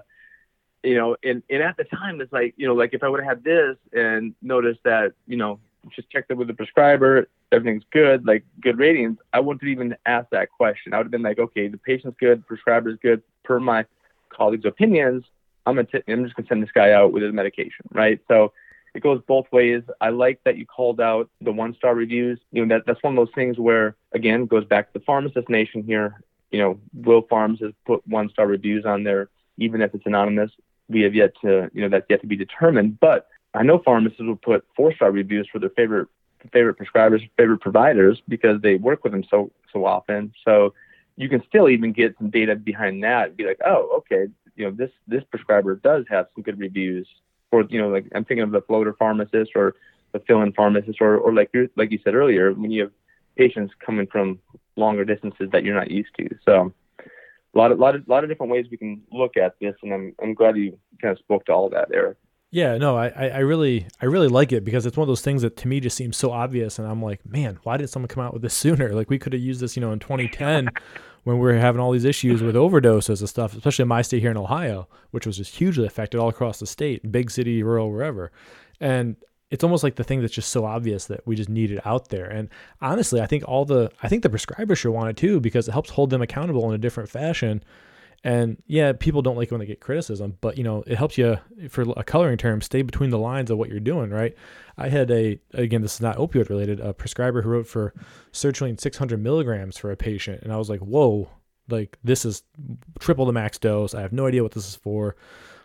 you 0.84 0.96
know, 0.96 1.16
and, 1.24 1.42
and 1.50 1.64
at 1.64 1.78
the 1.78 1.86
time 1.86 2.20
it's 2.22 2.34
like, 2.34 2.54
you 2.58 2.68
know, 2.68 2.74
like 2.74 2.94
if 2.94 3.04
I 3.04 3.08
would 3.08 3.22
have 3.24 3.38
had 3.38 3.44
this 3.44 3.78
and 3.94 4.36
noticed 4.42 4.82
that, 4.84 5.14
you 5.28 5.38
know, 5.38 5.60
just 5.96 6.10
checked 6.10 6.30
it 6.32 6.38
with 6.38 6.48
the 6.48 6.54
prescriber, 6.54 7.28
everything's 7.52 7.84
good, 7.92 8.26
like 8.26 8.44
good 8.62 8.78
ratings, 8.78 9.18
I 9.32 9.40
wouldn't 9.40 9.62
have 9.62 9.70
even 9.70 9.96
asked 10.06 10.32
that 10.32 10.52
question. 10.52 10.94
I 10.94 10.98
would 10.98 11.06
have 11.06 11.12
been 11.12 11.22
like, 11.22 11.40
okay, 11.40 11.68
the 11.68 11.78
patient's 11.78 12.18
good, 12.20 12.46
prescriber's 12.48 12.98
good, 13.02 13.22
per 13.44 13.60
my 13.60 13.86
colleagues' 14.30 14.66
opinions. 14.66 15.24
I'm 15.66 15.76
gonna 15.76 15.88
t- 15.88 16.04
I'm 16.08 16.26
just 16.26 16.36
gonna 16.36 16.48
send 16.48 16.62
this 16.62 16.72
guy 16.72 16.92
out 16.92 17.14
with 17.14 17.24
his 17.24 17.34
medication, 17.34 17.86
right? 17.92 18.20
So 18.28 18.52
it 18.94 19.02
goes 19.02 19.22
both 19.28 19.46
ways. 19.52 19.84
I 20.02 20.10
like 20.10 20.44
that 20.44 20.58
you 20.58 20.66
called 20.66 21.00
out 21.00 21.30
the 21.42 21.52
one 21.52 21.74
star 21.76 21.96
reviews. 21.96 22.40
You 22.52 22.66
know 22.66 22.76
that 22.76 22.86
that's 22.86 23.02
one 23.02 23.18
of 23.18 23.26
those 23.26 23.34
things 23.34 23.58
where 23.58 23.96
again 24.12 24.46
goes 24.46 24.66
back 24.66 24.92
to 24.92 25.00
the 25.00 25.06
pharmacist 25.06 25.50
nation 25.50 25.84
here. 25.84 26.22
You 26.52 26.60
know, 26.60 26.80
Will 26.94 27.22
Farms 27.22 27.60
has 27.62 27.72
put 27.86 28.06
one 28.06 28.30
star 28.30 28.46
reviews 28.46 28.86
on 28.86 29.04
there, 29.04 29.30
even 29.58 29.82
if 29.82 29.96
it's 29.96 30.06
anonymous 30.06 30.52
we 30.94 31.02
have 31.02 31.16
yet 31.16 31.34
to, 31.42 31.70
you 31.74 31.82
know, 31.82 31.90
that's 31.90 32.06
yet 32.10 32.22
to 32.22 32.28
be 32.28 32.36
determined. 32.36 33.00
But 33.00 33.28
I 33.54 33.64
know 33.64 33.80
pharmacists 33.80 34.24
will 34.24 34.36
put 34.36 34.66
four 34.76 34.94
star 34.94 35.12
reviews 35.12 35.48
for 35.52 35.60
their 35.60 35.70
favorite 35.72 36.08
favorite 36.52 36.78
prescribers, 36.78 37.30
favorite 37.38 37.60
providers 37.62 38.22
because 38.28 38.62
they 38.62 38.76
work 38.76 39.04
with 39.04 39.14
them 39.14 39.24
so 39.30 39.52
so 39.72 39.86
often. 39.86 40.34
So 40.46 40.74
you 41.16 41.30
can 41.30 41.44
still 41.48 41.70
even 41.70 41.92
get 41.92 42.16
some 42.18 42.30
data 42.30 42.56
behind 42.56 43.04
that 43.04 43.30
and 43.30 43.38
be 43.38 43.46
like, 43.46 43.60
oh, 43.66 43.90
okay, 43.98 44.32
you 44.56 44.66
know, 44.66 44.72
this 44.72 44.92
this 45.08 45.24
prescriber 45.30 45.76
does 45.76 46.06
have 46.10 46.28
some 46.34 46.44
good 46.44 46.60
reviews. 46.60 47.08
Or 47.52 47.64
you 47.70 47.80
know, 47.80 47.90
like 47.90 48.06
I'm 48.16 48.26
thinking 48.26 48.44
of 48.44 48.52
the 48.52 48.62
floater 48.62 48.94
pharmacist 48.94 49.52
or 49.56 49.76
the 50.12 50.20
fill-in 50.20 50.54
pharmacist, 50.54 51.02
or 51.02 51.18
or 51.18 51.34
like 51.34 51.50
you 51.54 51.70
like 51.76 51.92
you 51.92 52.00
said 52.04 52.16
earlier, 52.16 52.54
when 52.54 52.72
you 52.72 52.84
have 52.84 52.92
patients 53.36 53.74
coming 53.84 54.08
from 54.08 54.40
longer 54.76 55.06
distances 55.06 55.50
that 55.52 55.64
you're 55.64 55.76
not 55.76 55.92
used 55.92 56.16
to. 56.18 56.30
So 56.46 56.74
a 57.54 57.58
lot 57.58 57.72
of 57.72 57.80
lot 57.80 57.96
of 57.96 58.08
lot 58.08 58.24
of 58.24 58.30
different 58.30 58.52
ways 58.52 58.66
we 58.70 58.78
can 58.78 59.02
look 59.12 59.38
at 59.38 59.56
this, 59.60 59.76
and 59.84 59.94
I'm 59.94 60.16
I'm 60.22 60.34
glad 60.34 60.58
you 60.58 60.78
kind 61.02 61.12
of 61.12 61.20
spoke 61.20 61.46
to 61.46 61.54
all 61.54 61.70
that, 61.70 61.90
Eric. 61.94 62.18
Yeah, 62.52 62.78
no, 62.78 62.96
I, 62.96 63.08
I 63.08 63.40
really 63.40 63.88
I 64.00 64.06
really 64.06 64.28
like 64.28 64.52
it 64.52 64.64
because 64.64 64.86
it's 64.86 64.96
one 64.96 65.04
of 65.04 65.08
those 65.08 65.22
things 65.22 65.42
that 65.42 65.58
to 65.58 65.68
me 65.68 65.80
just 65.80 65.98
seems 65.98 66.18
so 66.18 66.32
obvious, 66.32 66.78
and 66.78 66.88
I'm 66.88 67.02
like, 67.02 67.26
man, 67.26 67.60
why 67.64 67.78
did 67.78 67.90
someone 67.90 68.08
come 68.08 68.24
out 68.24 68.34
with 68.34 68.42
this 68.42 68.54
sooner? 68.64 68.94
Like 68.94 69.10
we 69.10 69.20
could 69.20 69.34
have 69.34 69.42
used 69.42 69.60
this, 69.60 69.76
you 69.76 69.82
know, 69.82 69.92
in 69.92 70.00
2010 70.00 70.70
when 71.24 71.38
we 71.38 71.42
were 71.42 71.54
having 71.54 71.82
all 71.82 71.92
these 71.92 72.06
issues 72.06 72.44
with 72.44 72.56
overdoses 72.56 73.22
and 73.22 73.30
stuff, 73.30 73.56
especially 73.56 73.84
in 73.84 73.90
my 73.90 74.02
state 74.02 74.22
here 74.22 74.32
in 74.32 74.38
Ohio, 74.38 74.88
which 75.12 75.26
was 75.26 75.38
just 75.38 75.56
hugely 75.56 75.86
affected 75.86 76.20
all 76.20 76.30
across 76.30 76.60
the 76.60 76.68
state, 76.68 77.12
big 77.12 77.32
city, 77.32 77.64
rural, 77.64 77.90
wherever. 77.90 78.32
And 78.80 79.16
it's 79.54 79.64
almost 79.64 79.84
like 79.84 79.98
the 79.98 80.04
thing 80.04 80.20
that's 80.20 80.34
just 80.34 80.50
so 80.50 80.66
obvious 80.66 81.06
that 81.06 81.28
we 81.28 81.36
just 81.36 81.48
need 81.48 81.70
it 81.70 81.86
out 81.86 82.10
there. 82.10 82.26
And 82.26 82.50
honestly, 82.82 83.22
I 83.22 83.28
think 83.28 83.44
all 83.48 83.66
the 83.66 83.92
I 84.02 84.08
think 84.08 84.24
the 84.24 84.30
prescribers 84.30 84.78
should 84.78 84.92
want 84.92 85.12
it 85.12 85.18
too 85.18 85.40
because 85.40 85.68
it 85.68 85.74
helps 85.74 85.92
hold 85.92 86.10
them 86.10 86.24
accountable 86.24 86.68
in 86.70 86.74
a 86.74 86.80
different 86.80 87.08
fashion. 87.08 87.64
And 88.24 88.58
yeah, 88.66 88.94
people 88.94 89.22
don't 89.22 89.36
like 89.36 89.50
it 89.50 89.52
when 89.52 89.60
they 89.60 89.68
get 89.68 89.80
criticism, 89.80 90.40
but 90.42 90.58
you 90.58 90.64
know, 90.64 90.84
it 90.88 90.98
helps 90.98 91.20
you 91.20 91.38
for 91.70 91.84
a 91.96 92.04
coloring 92.04 92.40
term 92.40 92.62
stay 92.62 92.82
between 92.82 93.12
the 93.12 93.20
lines 93.20 93.52
of 93.52 93.60
what 93.60 93.70
you're 93.70 93.80
doing, 93.80 94.10
right? 94.10 94.36
I 94.76 94.90
had 94.90 95.12
a 95.12 95.40
again, 95.54 95.84
this 95.84 95.94
is 95.94 96.02
not 96.02 96.18
opioid 96.18 96.50
related, 96.50 96.80
a 96.80 96.92
prescriber 96.92 97.44
who 97.44 97.50
wrote 97.50 97.68
for 97.68 97.94
sertraline 98.32 98.82
600 98.82 99.22
milligrams 99.22 99.78
for 99.78 99.92
a 99.92 99.96
patient, 99.96 100.42
and 100.42 100.52
I 100.52 100.58
was 100.58 100.68
like, 100.68 100.80
whoa, 100.80 101.30
like 101.70 102.00
this 102.04 102.26
is 102.26 102.42
triple 103.00 103.28
the 103.28 103.34
max 103.34 103.60
dose. 103.60 103.94
I 103.94 104.02
have 104.02 104.14
no 104.14 104.26
idea 104.26 104.42
what 104.42 104.54
this 104.54 104.68
is 104.68 104.76
for 104.76 105.16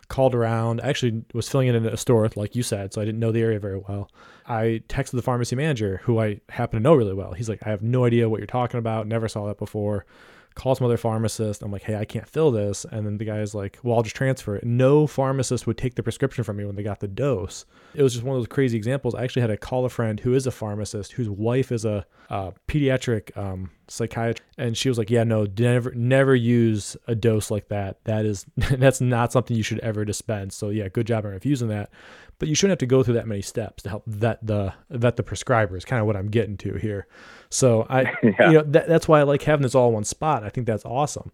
called 0.09 0.35
around. 0.35 0.81
I 0.81 0.89
actually 0.89 1.23
was 1.33 1.47
filling 1.47 1.67
in 1.67 1.85
a 1.85 1.97
store, 1.97 2.29
like 2.35 2.55
you 2.55 2.63
said, 2.63 2.93
so 2.93 3.01
I 3.01 3.05
didn't 3.05 3.19
know 3.19 3.31
the 3.31 3.41
area 3.41 3.59
very 3.59 3.77
well. 3.77 4.09
I 4.47 4.81
texted 4.89 5.11
the 5.11 5.21
pharmacy 5.21 5.55
manager, 5.55 6.01
who 6.03 6.19
I 6.19 6.41
happen 6.49 6.79
to 6.79 6.83
know 6.83 6.95
really 6.95 7.13
well. 7.13 7.33
He's 7.33 7.47
like, 7.47 7.59
I 7.65 7.69
have 7.69 7.83
no 7.83 8.05
idea 8.05 8.27
what 8.27 8.39
you're 8.39 8.47
talking 8.47 8.79
about. 8.79 9.07
Never 9.07 9.27
saw 9.27 9.45
that 9.47 9.59
before. 9.59 10.05
Call 10.55 10.75
some 10.75 10.85
other 10.85 10.97
pharmacist. 10.97 11.61
I'm 11.61 11.71
like, 11.71 11.83
hey, 11.83 11.95
I 11.95 12.05
can't 12.05 12.27
fill 12.27 12.51
this. 12.51 12.85
And 12.91 13.05
then 13.05 13.17
the 13.17 13.25
guy 13.25 13.39
is 13.39 13.55
like, 13.55 13.79
well, 13.81 13.95
I'll 13.95 14.03
just 14.03 14.15
transfer 14.15 14.55
it. 14.55 14.65
No 14.65 15.07
pharmacist 15.07 15.67
would 15.67 15.77
take 15.77 15.95
the 15.95 16.03
prescription 16.03 16.43
from 16.43 16.57
me 16.57 16.65
when 16.65 16.75
they 16.75 16.83
got 16.83 16.99
the 16.99 17.07
dose. 17.07 17.65
It 17.93 18.03
was 18.03 18.13
just 18.13 18.25
one 18.25 18.35
of 18.35 18.41
those 18.41 18.47
crazy 18.47 18.75
examples. 18.75 19.15
I 19.15 19.23
actually 19.23 19.41
had 19.41 19.47
to 19.47 19.57
call 19.57 19.85
a 19.85 19.89
friend 19.89 20.19
who 20.19 20.33
is 20.33 20.47
a 20.47 20.51
pharmacist, 20.51 21.13
whose 21.13 21.29
wife 21.29 21.71
is 21.71 21.85
a, 21.85 22.05
a 22.29 22.53
pediatric 22.67 23.35
um, 23.37 23.71
psychiatrist, 23.87 24.43
and 24.57 24.75
she 24.75 24.89
was 24.89 24.97
like, 24.97 25.09
yeah, 25.09 25.23
no, 25.23 25.47
never, 25.57 25.91
never 25.91 26.35
use 26.35 26.97
a 27.07 27.15
dose 27.15 27.49
like 27.49 27.69
that. 27.69 28.03
That 28.03 28.25
is, 28.25 28.45
that's 28.57 28.99
not 29.01 29.31
something 29.31 29.55
you 29.55 29.63
should 29.63 29.79
ever 29.79 30.03
dispense. 30.03 30.55
So 30.55 30.69
yeah, 30.69 30.89
good 30.89 31.07
job 31.07 31.25
on 31.25 31.31
refusing 31.31 31.69
that. 31.69 31.89
But 32.39 32.47
you 32.47 32.55
shouldn't 32.55 32.71
have 32.71 32.79
to 32.79 32.85
go 32.85 33.03
through 33.03 33.15
that 33.15 33.27
many 33.27 33.41
steps 33.41 33.83
to 33.83 33.89
help 33.89 34.05
vet 34.05 34.39
the 34.45 34.73
vet 34.89 35.17
the 35.17 35.23
prescriber. 35.23 35.77
Is 35.77 35.85
kind 35.85 35.99
of 35.99 36.07
what 36.07 36.15
I'm 36.15 36.29
getting 36.29 36.57
to 36.57 36.75
here. 36.75 37.07
So 37.49 37.85
I, 37.89 38.01
yeah. 38.23 38.31
you 38.39 38.53
know, 38.53 38.63
that, 38.63 38.87
that's 38.87 39.07
why 39.07 39.19
I 39.19 39.23
like 39.23 39.43
having 39.43 39.63
this 39.63 39.75
all 39.75 39.89
in 39.89 39.93
one 39.95 40.03
spot. 40.03 40.43
I 40.43 40.49
think 40.49 40.65
that's 40.65 40.85
awesome. 40.85 41.31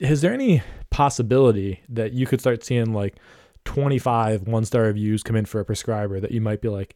Is 0.00 0.20
there 0.20 0.32
any 0.32 0.62
possibility 0.90 1.80
that 1.88 2.12
you 2.12 2.26
could 2.26 2.40
start 2.40 2.64
seeing 2.64 2.92
like 2.92 3.16
25 3.64 4.48
one 4.48 4.64
star 4.64 4.82
reviews 4.82 5.22
come 5.22 5.36
in 5.36 5.44
for 5.44 5.60
a 5.60 5.64
prescriber 5.64 6.20
that 6.20 6.30
you 6.30 6.40
might 6.40 6.62
be 6.62 6.68
like, 6.68 6.94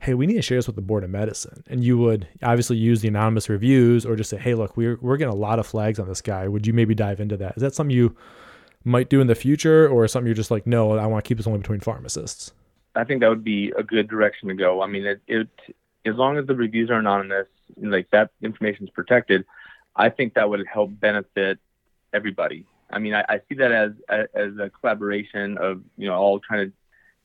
hey, 0.00 0.14
we 0.14 0.26
need 0.26 0.34
to 0.34 0.42
share 0.42 0.58
this 0.58 0.66
with 0.66 0.76
the 0.76 0.82
board 0.82 1.04
of 1.04 1.10
medicine. 1.10 1.64
And 1.66 1.82
you 1.84 1.98
would 1.98 2.28
obviously 2.42 2.76
use 2.76 3.00
the 3.00 3.08
anonymous 3.08 3.48
reviews 3.48 4.04
or 4.06 4.16
just 4.16 4.30
say, 4.30 4.38
hey, 4.38 4.54
look, 4.54 4.76
we're, 4.76 4.98
we're 5.00 5.16
getting 5.16 5.32
a 5.32 5.36
lot 5.36 5.58
of 5.58 5.66
flags 5.66 5.98
on 5.98 6.08
this 6.08 6.20
guy. 6.20 6.46
Would 6.46 6.66
you 6.66 6.72
maybe 6.72 6.94
dive 6.94 7.20
into 7.20 7.36
that? 7.38 7.54
Is 7.56 7.62
that 7.62 7.74
something 7.74 7.94
you 7.94 8.14
might 8.84 9.08
do 9.08 9.20
in 9.20 9.26
the 9.26 9.34
future 9.34 9.88
or 9.88 10.06
something 10.06 10.26
you're 10.26 10.34
just 10.34 10.50
like, 10.50 10.66
no, 10.66 10.96
I 10.98 11.06
want 11.06 11.24
to 11.24 11.28
keep 11.28 11.38
this 11.38 11.46
only 11.46 11.58
between 11.58 11.80
pharmacists? 11.80 12.52
I 12.94 13.04
think 13.04 13.20
that 13.20 13.28
would 13.28 13.44
be 13.44 13.72
a 13.76 13.82
good 13.82 14.08
direction 14.08 14.48
to 14.48 14.54
go. 14.54 14.82
I 14.82 14.86
mean, 14.86 15.04
it, 15.04 15.20
it 15.26 15.48
as 16.04 16.14
long 16.16 16.36
as 16.36 16.46
the 16.46 16.54
reviews 16.54 16.90
are 16.90 16.98
anonymous, 16.98 17.48
like 17.76 18.10
that 18.10 18.30
information 18.42 18.84
is 18.84 18.90
protected, 18.90 19.44
I 19.96 20.10
think 20.10 20.34
that 20.34 20.48
would 20.48 20.64
help 20.66 20.90
benefit 21.00 21.58
everybody. 22.12 22.66
I 22.90 22.98
mean, 22.98 23.14
I, 23.14 23.24
I 23.28 23.40
see 23.48 23.56
that 23.56 23.72
as 23.72 23.92
as 24.08 24.56
a 24.58 24.70
collaboration 24.70 25.58
of 25.58 25.82
you 25.96 26.08
know 26.08 26.14
all 26.14 26.40
trying 26.40 26.66
to 26.70 26.72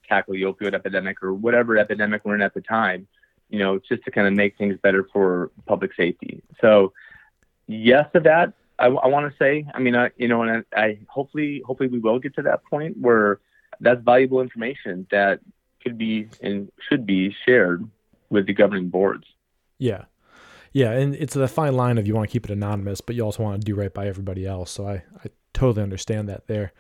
tackle 0.08 0.34
the 0.34 0.42
opioid 0.44 0.74
epidemic 0.74 1.22
or 1.22 1.34
whatever 1.34 1.78
epidemic 1.78 2.24
we're 2.26 2.36
in 2.36 2.42
at 2.42 2.54
the 2.54 2.62
time. 2.62 3.08
You 3.50 3.60
know, 3.60 3.80
just 3.80 4.04
to 4.06 4.12
kind 4.12 4.28
of 4.28 4.34
make 4.34 4.58
things 4.58 4.78
better 4.82 5.08
for 5.12 5.52
public 5.66 5.96
safety. 5.96 6.44
So, 6.62 6.94
yes 7.68 8.08
to 8.14 8.20
that. 8.22 8.54
I, 8.78 8.86
I 8.86 9.08
want 9.08 9.30
to 9.30 9.38
say. 9.38 9.66
I 9.74 9.80
mean, 9.80 9.96
I, 9.96 10.12
you 10.18 10.28
know, 10.28 10.44
and 10.44 10.64
I, 10.76 10.80
I 10.80 11.00
hopefully 11.08 11.62
hopefully 11.66 11.90
we 11.90 12.00
will 12.00 12.20
get 12.20 12.36
to 12.36 12.44
that 12.44 12.64
point 12.64 12.98
where 12.98 13.40
that's 13.80 14.02
valuable 14.04 14.42
information 14.42 15.08
that 15.12 15.40
could 15.84 15.98
be 15.98 16.28
and 16.42 16.72
should 16.90 17.06
be 17.06 17.36
shared 17.46 17.88
with 18.30 18.48
the 18.48 18.54
governing 18.54 18.90
boards. 18.90 19.26
Yeah. 19.78 20.06
Yeah, 20.72 20.92
and 20.92 21.16
it's 21.16 21.36
a 21.36 21.48
fine 21.48 21.74
line 21.74 21.98
of 21.98 22.08
you 22.08 22.14
want 22.14 22.30
to 22.30 22.32
keep 22.32 22.46
it 22.46 22.52
anonymous, 22.52 23.02
but 23.02 23.16
you 23.16 23.24
also 23.24 23.42
want 23.42 23.60
to 23.60 23.66
do 23.66 23.76
right 23.76 23.94
by 23.94 24.08
everybody 24.08 24.46
else. 24.46 24.70
So 24.70 24.88
I, 24.88 25.04
I 25.24 25.30
totally 25.54 25.82
understand 25.82 26.30
that 26.30 26.48
there. 26.48 26.74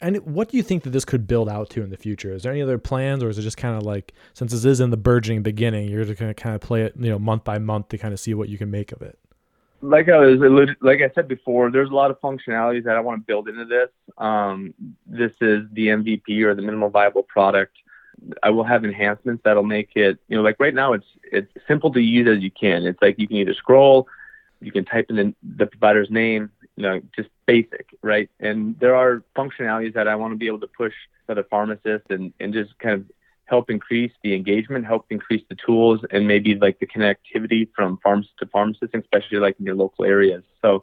And 0.00 0.16
what 0.18 0.50
do 0.50 0.58
you 0.58 0.62
think 0.62 0.82
that 0.82 0.90
this 0.90 1.06
could 1.06 1.26
build 1.26 1.48
out 1.48 1.70
to 1.70 1.82
in 1.82 1.88
the 1.88 1.96
future? 1.96 2.34
Is 2.34 2.42
there 2.42 2.52
any 2.52 2.60
other 2.60 2.78
plans, 2.78 3.22
or 3.22 3.30
is 3.30 3.38
it 3.38 3.42
just 3.42 3.56
kind 3.56 3.76
of 3.76 3.84
like 3.84 4.12
since 4.34 4.52
this 4.52 4.64
is 4.64 4.80
in 4.80 4.90
the 4.90 4.98
burgeoning 4.98 5.42
beginning, 5.42 5.88
you're 5.88 6.04
just 6.04 6.20
going 6.20 6.28
to 6.28 6.34
kind 6.34 6.54
of 6.54 6.60
play 6.60 6.82
it, 6.82 6.94
you 6.98 7.08
know, 7.08 7.18
month 7.18 7.44
by 7.44 7.58
month 7.58 7.88
to 7.88 7.98
kind 7.98 8.12
of 8.12 8.20
see 8.20 8.34
what 8.34 8.50
you 8.50 8.58
can 8.58 8.70
make 8.70 8.92
of 8.92 9.00
it? 9.00 9.18
Like 9.80 10.08
I 10.08 10.18
was, 10.18 10.68
like 10.80 11.00
I 11.00 11.10
said 11.14 11.28
before, 11.28 11.70
there's 11.70 11.90
a 11.90 11.94
lot 11.94 12.10
of 12.10 12.20
functionalities 12.20 12.84
that 12.84 12.96
I 12.96 13.00
want 13.00 13.20
to 13.20 13.24
build 13.24 13.48
into 13.48 13.64
this. 13.64 13.90
Um, 14.18 14.74
this 15.06 15.32
is 15.40 15.66
the 15.72 15.88
MVP 15.88 16.42
or 16.42 16.54
the 16.54 16.62
minimal 16.62 16.90
viable 16.90 17.22
product 17.22 17.76
I 18.42 18.50
will 18.50 18.64
have 18.64 18.84
enhancements 18.84 19.42
that'll 19.44 19.62
make 19.62 19.90
it, 19.94 20.18
you 20.28 20.36
know, 20.36 20.42
like 20.42 20.56
right 20.58 20.74
now 20.74 20.92
it's 20.92 21.06
it's 21.24 21.52
simple 21.66 21.92
to 21.92 22.00
use 22.00 22.28
as 22.28 22.42
you 22.42 22.50
can. 22.50 22.86
It's 22.86 23.00
like 23.02 23.18
you 23.18 23.28
can 23.28 23.36
either 23.38 23.54
scroll, 23.54 24.08
you 24.60 24.72
can 24.72 24.84
type 24.84 25.06
in 25.10 25.16
the, 25.16 25.34
the 25.56 25.66
provider's 25.66 26.10
name, 26.10 26.50
you 26.76 26.82
know, 26.82 27.00
just 27.14 27.28
basic, 27.46 27.86
right? 28.02 28.30
And 28.40 28.78
there 28.80 28.94
are 28.94 29.22
functionalities 29.36 29.94
that 29.94 30.08
I 30.08 30.14
want 30.14 30.32
to 30.32 30.36
be 30.36 30.46
able 30.46 30.60
to 30.60 30.66
push 30.66 30.94
for 31.26 31.34
the 31.34 31.44
pharmacist 31.44 32.10
and, 32.10 32.32
and 32.40 32.52
just 32.52 32.78
kind 32.78 32.94
of 32.94 33.06
help 33.46 33.68
increase 33.70 34.12
the 34.22 34.34
engagement, 34.34 34.86
help 34.86 35.06
increase 35.10 35.42
the 35.48 35.56
tools, 35.66 36.00
and 36.10 36.26
maybe 36.26 36.54
like 36.54 36.78
the 36.78 36.86
connectivity 36.86 37.68
from 37.74 37.98
pharmacist 38.02 38.36
to 38.38 38.46
pharmacist, 38.46 38.94
especially 38.94 39.38
like 39.38 39.56
in 39.58 39.66
your 39.66 39.74
local 39.74 40.04
areas. 40.04 40.42
So 40.62 40.82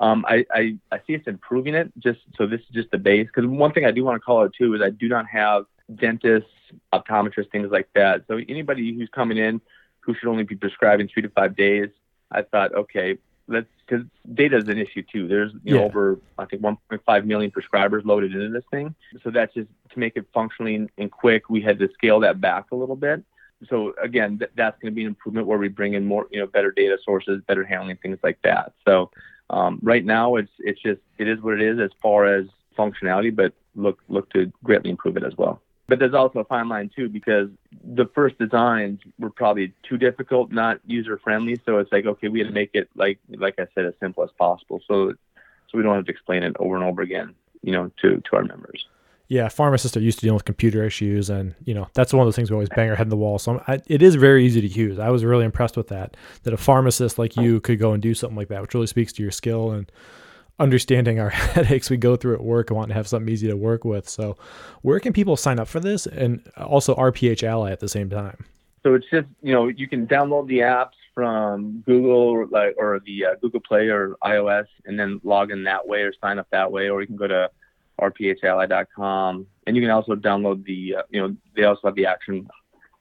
um, 0.00 0.24
I, 0.28 0.44
I, 0.52 0.78
I 0.90 1.00
see 1.06 1.16
us 1.16 1.22
improving 1.26 1.74
it 1.74 1.92
just 1.98 2.20
so 2.36 2.46
this 2.46 2.60
is 2.60 2.66
just 2.72 2.90
the 2.90 2.98
base. 2.98 3.26
Because 3.26 3.48
one 3.48 3.72
thing 3.72 3.84
I 3.84 3.90
do 3.90 4.04
want 4.04 4.16
to 4.16 4.20
call 4.20 4.42
out 4.42 4.54
too 4.56 4.74
is 4.74 4.80
I 4.80 4.90
do 4.90 5.08
not 5.08 5.26
have 5.26 5.64
dentists, 5.94 6.50
optometrists, 6.92 7.50
things 7.50 7.70
like 7.70 7.88
that. 7.94 8.24
So 8.28 8.40
anybody 8.48 8.94
who's 8.94 9.08
coming 9.08 9.38
in 9.38 9.60
who 10.00 10.14
should 10.14 10.28
only 10.28 10.44
be 10.44 10.56
prescribing 10.56 11.08
three 11.08 11.22
to 11.22 11.28
five 11.28 11.56
days, 11.56 11.88
I 12.30 12.42
thought, 12.42 12.74
okay, 12.74 13.18
let's 13.48 13.66
because 13.86 14.04
data 14.34 14.56
is 14.56 14.68
an 14.68 14.78
issue 14.78 15.02
too. 15.10 15.26
There's 15.26 15.52
you 15.64 15.74
know 15.74 15.84
over 15.84 16.18
I 16.36 16.44
think 16.44 16.62
1.5 16.62 17.24
million 17.24 17.50
prescribers 17.50 18.04
loaded 18.04 18.34
into 18.34 18.50
this 18.50 18.64
thing. 18.70 18.94
So 19.22 19.30
that's 19.30 19.52
just 19.54 19.68
to 19.90 19.98
make 19.98 20.16
it 20.16 20.26
functionally 20.32 20.88
and 20.96 21.10
quick. 21.10 21.48
We 21.48 21.62
had 21.62 21.78
to 21.78 21.88
scale 21.94 22.20
that 22.20 22.40
back 22.40 22.66
a 22.70 22.76
little 22.76 22.96
bit. 22.96 23.24
So 23.68 23.94
again, 24.00 24.38
th- 24.38 24.52
that's 24.54 24.80
going 24.80 24.92
to 24.92 24.94
be 24.94 25.02
an 25.02 25.08
improvement 25.08 25.46
where 25.46 25.58
we 25.58 25.68
bring 25.68 25.94
in 25.94 26.04
more 26.04 26.28
you 26.30 26.38
know 26.38 26.46
better 26.46 26.70
data 26.70 26.98
sources, 27.04 27.42
better 27.46 27.64
handling 27.64 27.96
things 27.96 28.18
like 28.22 28.38
that. 28.44 28.72
So 28.86 29.10
um, 29.50 29.78
right 29.82 30.04
now 30.04 30.36
it's 30.36 30.52
it's 30.58 30.80
just 30.80 31.00
it 31.16 31.28
is 31.28 31.40
what 31.40 31.54
it 31.54 31.62
is 31.62 31.80
as 31.80 31.90
far 32.00 32.26
as 32.26 32.46
functionality, 32.78 33.34
but 33.34 33.54
look 33.74 34.00
look 34.08 34.30
to 34.30 34.52
greatly 34.62 34.90
improve 34.90 35.16
it 35.16 35.24
as 35.24 35.36
well. 35.36 35.60
But 35.88 35.98
there's 35.98 36.14
also 36.14 36.40
a 36.40 36.44
fine 36.44 36.68
line 36.68 36.90
too 36.94 37.08
because 37.08 37.48
the 37.82 38.06
first 38.14 38.38
designs 38.38 39.00
were 39.18 39.30
probably 39.30 39.72
too 39.88 39.96
difficult, 39.96 40.52
not 40.52 40.80
user 40.86 41.18
friendly. 41.18 41.58
So 41.64 41.78
it's 41.78 41.90
like 41.90 42.04
okay, 42.04 42.28
we 42.28 42.40
had 42.40 42.48
to 42.48 42.54
make 42.54 42.70
it 42.74 42.88
like 42.94 43.18
like 43.30 43.54
I 43.58 43.66
said 43.74 43.86
as 43.86 43.94
simple 43.98 44.22
as 44.22 44.30
possible, 44.38 44.80
so 44.86 45.12
so 45.12 45.78
we 45.78 45.82
don't 45.82 45.94
have 45.94 46.04
to 46.04 46.12
explain 46.12 46.42
it 46.42 46.54
over 46.58 46.76
and 46.76 46.84
over 46.84 47.00
again, 47.00 47.34
you 47.62 47.72
know, 47.72 47.90
to 48.02 48.20
to 48.20 48.36
our 48.36 48.44
members. 48.44 48.84
Yeah, 49.28 49.48
pharmacists 49.48 49.94
are 49.94 50.00
used 50.00 50.18
to 50.20 50.22
dealing 50.22 50.36
with 50.36 50.46
computer 50.46 50.84
issues, 50.84 51.28
and 51.30 51.54
you 51.64 51.74
know 51.74 51.88
that's 51.94 52.12
one 52.12 52.20
of 52.20 52.26
those 52.26 52.36
things 52.36 52.50
we 52.50 52.54
always 52.54 52.70
bang 52.70 52.90
our 52.90 52.96
head 52.96 53.06
in 53.06 53.10
the 53.10 53.16
wall. 53.16 53.38
So 53.38 53.62
I, 53.66 53.80
it 53.86 54.02
is 54.02 54.14
very 54.14 54.44
easy 54.44 54.60
to 54.60 54.66
use. 54.66 54.98
I 54.98 55.08
was 55.10 55.24
really 55.24 55.44
impressed 55.44 55.76
with 55.76 55.88
that. 55.88 56.16
That 56.42 56.54
a 56.54 56.58
pharmacist 56.58 57.18
like 57.18 57.36
you 57.36 57.60
could 57.60 57.78
go 57.78 57.92
and 57.92 58.02
do 58.02 58.14
something 58.14 58.36
like 58.36 58.48
that, 58.48 58.60
which 58.60 58.74
really 58.74 58.86
speaks 58.86 59.12
to 59.14 59.22
your 59.22 59.32
skill 59.32 59.70
and 59.70 59.90
understanding 60.58 61.20
our 61.20 61.30
headaches 61.30 61.90
we 61.90 61.96
go 61.96 62.16
through 62.16 62.34
at 62.34 62.42
work 62.42 62.70
and 62.70 62.76
want 62.76 62.88
to 62.88 62.94
have 62.94 63.08
something 63.08 63.32
easy 63.32 63.48
to 63.48 63.56
work 63.56 63.84
with. 63.84 64.08
So, 64.08 64.36
where 64.82 65.00
can 65.00 65.12
people 65.12 65.36
sign 65.36 65.58
up 65.58 65.68
for 65.68 65.80
this 65.80 66.06
and 66.06 66.42
also 66.56 66.94
RPH 66.94 67.42
Ally 67.42 67.70
at 67.70 67.80
the 67.80 67.88
same 67.88 68.10
time? 68.10 68.44
So 68.82 68.94
it's 68.94 69.06
just 69.10 69.26
you 69.42 69.52
know 69.52 69.68
you 69.68 69.88
can 69.88 70.06
download 70.06 70.46
the 70.46 70.60
apps 70.60 70.92
from 71.14 71.82
Google 71.84 72.46
like 72.50 72.74
or 72.78 73.00
the 73.04 73.26
uh, 73.26 73.34
Google 73.40 73.60
Play 73.60 73.88
or 73.88 74.16
iOS 74.24 74.66
and 74.86 74.98
then 74.98 75.20
log 75.24 75.50
in 75.50 75.64
that 75.64 75.86
way 75.86 76.02
or 76.02 76.12
sign 76.20 76.38
up 76.38 76.46
that 76.52 76.70
way, 76.70 76.88
or 76.88 77.00
you 77.00 77.06
can 77.06 77.16
go 77.16 77.26
to 77.26 77.50
rphally.com 78.00 79.46
and 79.66 79.76
you 79.76 79.82
can 79.82 79.90
also 79.90 80.14
download 80.14 80.64
the 80.64 80.96
uh, 80.96 81.02
you 81.10 81.20
know 81.20 81.36
they 81.56 81.64
also 81.64 81.80
have 81.84 81.96
the 81.96 82.06
action 82.06 82.48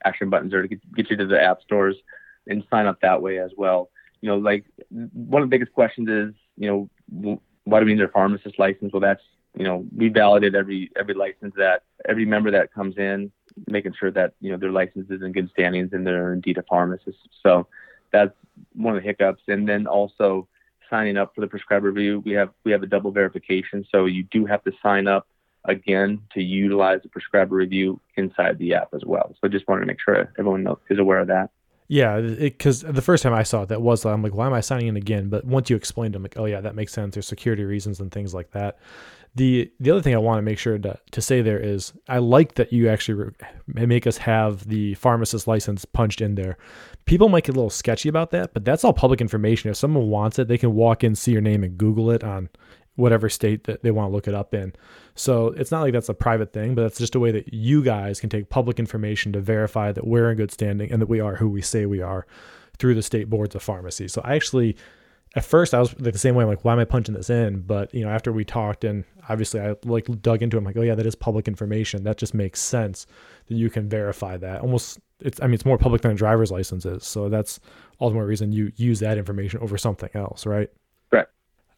action 0.03 0.29
buttons 0.29 0.51
there 0.51 0.61
to 0.61 0.67
get, 0.67 0.95
get 0.95 1.09
you 1.09 1.17
to 1.17 1.25
the 1.25 1.41
app 1.41 1.61
stores 1.61 1.95
and 2.47 2.63
sign 2.69 2.85
up 2.85 2.99
that 3.01 3.21
way 3.21 3.39
as 3.39 3.51
well. 3.57 3.89
You 4.21 4.29
know, 4.29 4.37
like 4.37 4.65
one 4.89 5.43
of 5.43 5.49
the 5.49 5.53
biggest 5.53 5.73
questions 5.73 6.09
is 6.09 6.33
you 6.57 6.89
know 7.21 7.41
why 7.67 7.79
do 7.81 7.85
we 7.85 7.93
need 7.93 8.03
a 8.03 8.07
pharmacist 8.07 8.57
license? 8.57 8.93
Well, 8.93 9.01
that's 9.01 9.23
you 9.57 9.65
know 9.65 9.85
we 9.95 10.09
validate 10.09 10.55
every 10.55 10.89
every 10.95 11.13
license 11.13 11.53
that 11.57 11.83
every 12.07 12.25
member 12.25 12.51
that 12.51 12.73
comes 12.73 12.97
in, 12.97 13.31
making 13.67 13.93
sure 13.99 14.11
that 14.11 14.33
you 14.39 14.51
know 14.51 14.57
their 14.57 14.71
license 14.71 15.09
is 15.09 15.21
in 15.21 15.31
good 15.33 15.49
standings 15.51 15.91
and 15.91 16.07
they're 16.07 16.33
indeed 16.33 16.57
a 16.57 16.63
pharmacist. 16.63 17.17
So 17.43 17.67
that's 18.11 18.33
one 18.73 18.95
of 18.95 19.03
the 19.03 19.07
hiccups. 19.07 19.43
And 19.47 19.67
then 19.67 19.85
also 19.85 20.47
signing 20.89 21.17
up 21.17 21.35
for 21.35 21.41
the 21.41 21.47
prescriber 21.47 21.91
review, 21.91 22.21
we 22.25 22.31
have 22.33 22.51
we 22.63 22.71
have 22.71 22.83
a 22.83 22.87
double 22.87 23.11
verification. 23.11 23.85
So 23.91 24.05
you 24.05 24.23
do 24.23 24.45
have 24.45 24.63
to 24.63 24.71
sign 24.81 25.07
up 25.07 25.27
again 25.65 26.21
to 26.33 26.41
utilize 26.41 27.01
the 27.03 27.09
prescriber 27.09 27.55
review 27.55 27.99
inside 28.15 28.57
the 28.57 28.75
app 28.75 28.93
as 28.93 29.03
well. 29.05 29.35
So 29.41 29.49
just 29.49 29.67
wanted 29.67 29.81
to 29.81 29.87
make 29.87 29.99
sure 29.99 30.31
everyone 30.39 30.65
is 30.89 30.99
aware 30.99 31.19
of 31.19 31.27
that. 31.27 31.49
Yeah, 31.89 32.19
because 32.19 32.81
the 32.81 33.01
first 33.01 33.23
time 33.23 33.33
I 33.33 33.43
saw 33.43 33.63
it, 33.63 33.69
that 33.69 33.81
was 33.81 34.05
I'm 34.05 34.21
like, 34.21 34.33
why 34.33 34.45
am 34.45 34.53
I 34.53 34.59
signing 34.59 34.87
in 34.87 34.97
again? 34.97 35.29
But 35.29 35.45
once 35.45 35.69
you 35.69 35.75
explained, 35.75 36.15
I'm 36.15 36.23
like, 36.23 36.37
oh 36.37 36.45
yeah, 36.45 36.59
that 36.61 36.75
makes 36.75 36.91
sense. 36.91 37.15
There's 37.15 37.27
security 37.27 37.63
reasons 37.63 37.99
and 38.01 38.11
things 38.11 38.33
like 38.33 38.51
that. 38.51 38.77
The 39.35 39.71
the 39.79 39.91
other 39.91 40.01
thing 40.01 40.13
I 40.13 40.17
want 40.17 40.39
to 40.39 40.41
make 40.41 40.57
sure 40.57 40.77
to, 40.77 40.99
to 41.11 41.21
say 41.21 41.41
there 41.41 41.59
is 41.59 41.93
I 42.09 42.17
like 42.17 42.55
that 42.55 42.73
you 42.73 42.89
actually 42.89 43.13
re- 43.15 43.33
make 43.67 44.05
us 44.05 44.17
have 44.17 44.67
the 44.67 44.95
pharmacist 44.95 45.47
license 45.47 45.85
punched 45.85 46.21
in 46.21 46.35
there. 46.35 46.57
People 47.05 47.29
might 47.29 47.45
get 47.45 47.55
a 47.55 47.59
little 47.59 47.69
sketchy 47.69 48.09
about 48.09 48.31
that, 48.31 48.53
but 48.53 48.65
that's 48.65 48.83
all 48.83 48.93
public 48.93 49.21
information. 49.21 49.69
If 49.69 49.77
someone 49.77 50.09
wants 50.09 50.39
it, 50.39 50.49
they 50.49 50.57
can 50.57 50.73
walk 50.73 51.03
in, 51.03 51.15
see 51.15 51.31
your 51.31 51.41
name, 51.41 51.63
and 51.63 51.77
Google 51.77 52.11
it 52.11 52.23
on 52.23 52.49
whatever 52.97 53.29
state 53.29 53.63
that 53.65 53.83
they 53.83 53.91
want 53.91 54.09
to 54.09 54.13
look 54.13 54.27
it 54.27 54.33
up 54.33 54.53
in. 54.53 54.73
So 55.15 55.47
it's 55.49 55.71
not 55.71 55.81
like 55.81 55.93
that's 55.93 56.09
a 56.09 56.13
private 56.13 56.51
thing, 56.51 56.75
but 56.75 56.81
that's 56.81 56.97
just 56.97 57.15
a 57.15 57.19
way 57.19 57.31
that 57.31 57.53
you 57.53 57.83
guys 57.83 58.19
can 58.19 58.29
take 58.29 58.49
public 58.49 58.79
information 58.79 59.31
to 59.33 59.39
verify 59.39 59.91
that 59.91 60.05
we're 60.05 60.29
in 60.31 60.37
good 60.37 60.51
standing 60.51 60.91
and 60.91 61.01
that 61.01 61.07
we 61.07 61.19
are 61.19 61.35
who 61.35 61.47
we 61.47 61.61
say 61.61 61.85
we 61.85 62.01
are 62.01 62.25
through 62.79 62.95
the 62.95 63.03
state 63.03 63.29
boards 63.29 63.55
of 63.55 63.63
pharmacy. 63.63 64.07
So 64.07 64.21
I 64.25 64.35
actually 64.35 64.75
at 65.35 65.45
first 65.45 65.73
I 65.73 65.79
was 65.79 65.93
like 65.99 66.13
the 66.13 66.19
same 66.19 66.33
way. 66.33 66.43
I'm 66.43 66.49
like, 66.49 66.65
why 66.65 66.73
am 66.73 66.79
I 66.79 66.85
punching 66.85 67.13
this 67.13 67.29
in? 67.29 67.61
But 67.61 67.93
you 67.93 68.03
know, 68.03 68.09
after 68.09 68.31
we 68.31 68.43
talked 68.43 68.83
and 68.83 69.03
obviously 69.29 69.59
I 69.59 69.75
like 69.83 70.07
dug 70.21 70.41
into 70.41 70.57
it, 70.57 70.59
I'm 70.59 70.65
like, 70.65 70.77
oh 70.77 70.81
yeah, 70.81 70.95
that 70.95 71.05
is 71.05 71.15
public 71.15 71.47
information. 71.47 72.03
That 72.03 72.17
just 72.17 72.33
makes 72.33 72.59
sense 72.59 73.05
that 73.47 73.55
you 73.55 73.69
can 73.69 73.87
verify 73.87 74.37
that. 74.37 74.61
Almost, 74.61 74.99
it's 75.19 75.39
I 75.39 75.45
mean, 75.45 75.53
it's 75.53 75.65
more 75.65 75.77
public 75.77 76.01
than 76.01 76.11
a 76.11 76.15
driver's 76.15 76.51
license 76.51 76.85
is. 76.85 77.05
So 77.05 77.29
that's 77.29 77.59
more 77.99 78.25
reason 78.25 78.51
you 78.51 78.71
use 78.75 78.99
that 79.01 79.19
information 79.19 79.59
over 79.59 79.77
something 79.77 80.09
else, 80.15 80.47
right? 80.47 80.69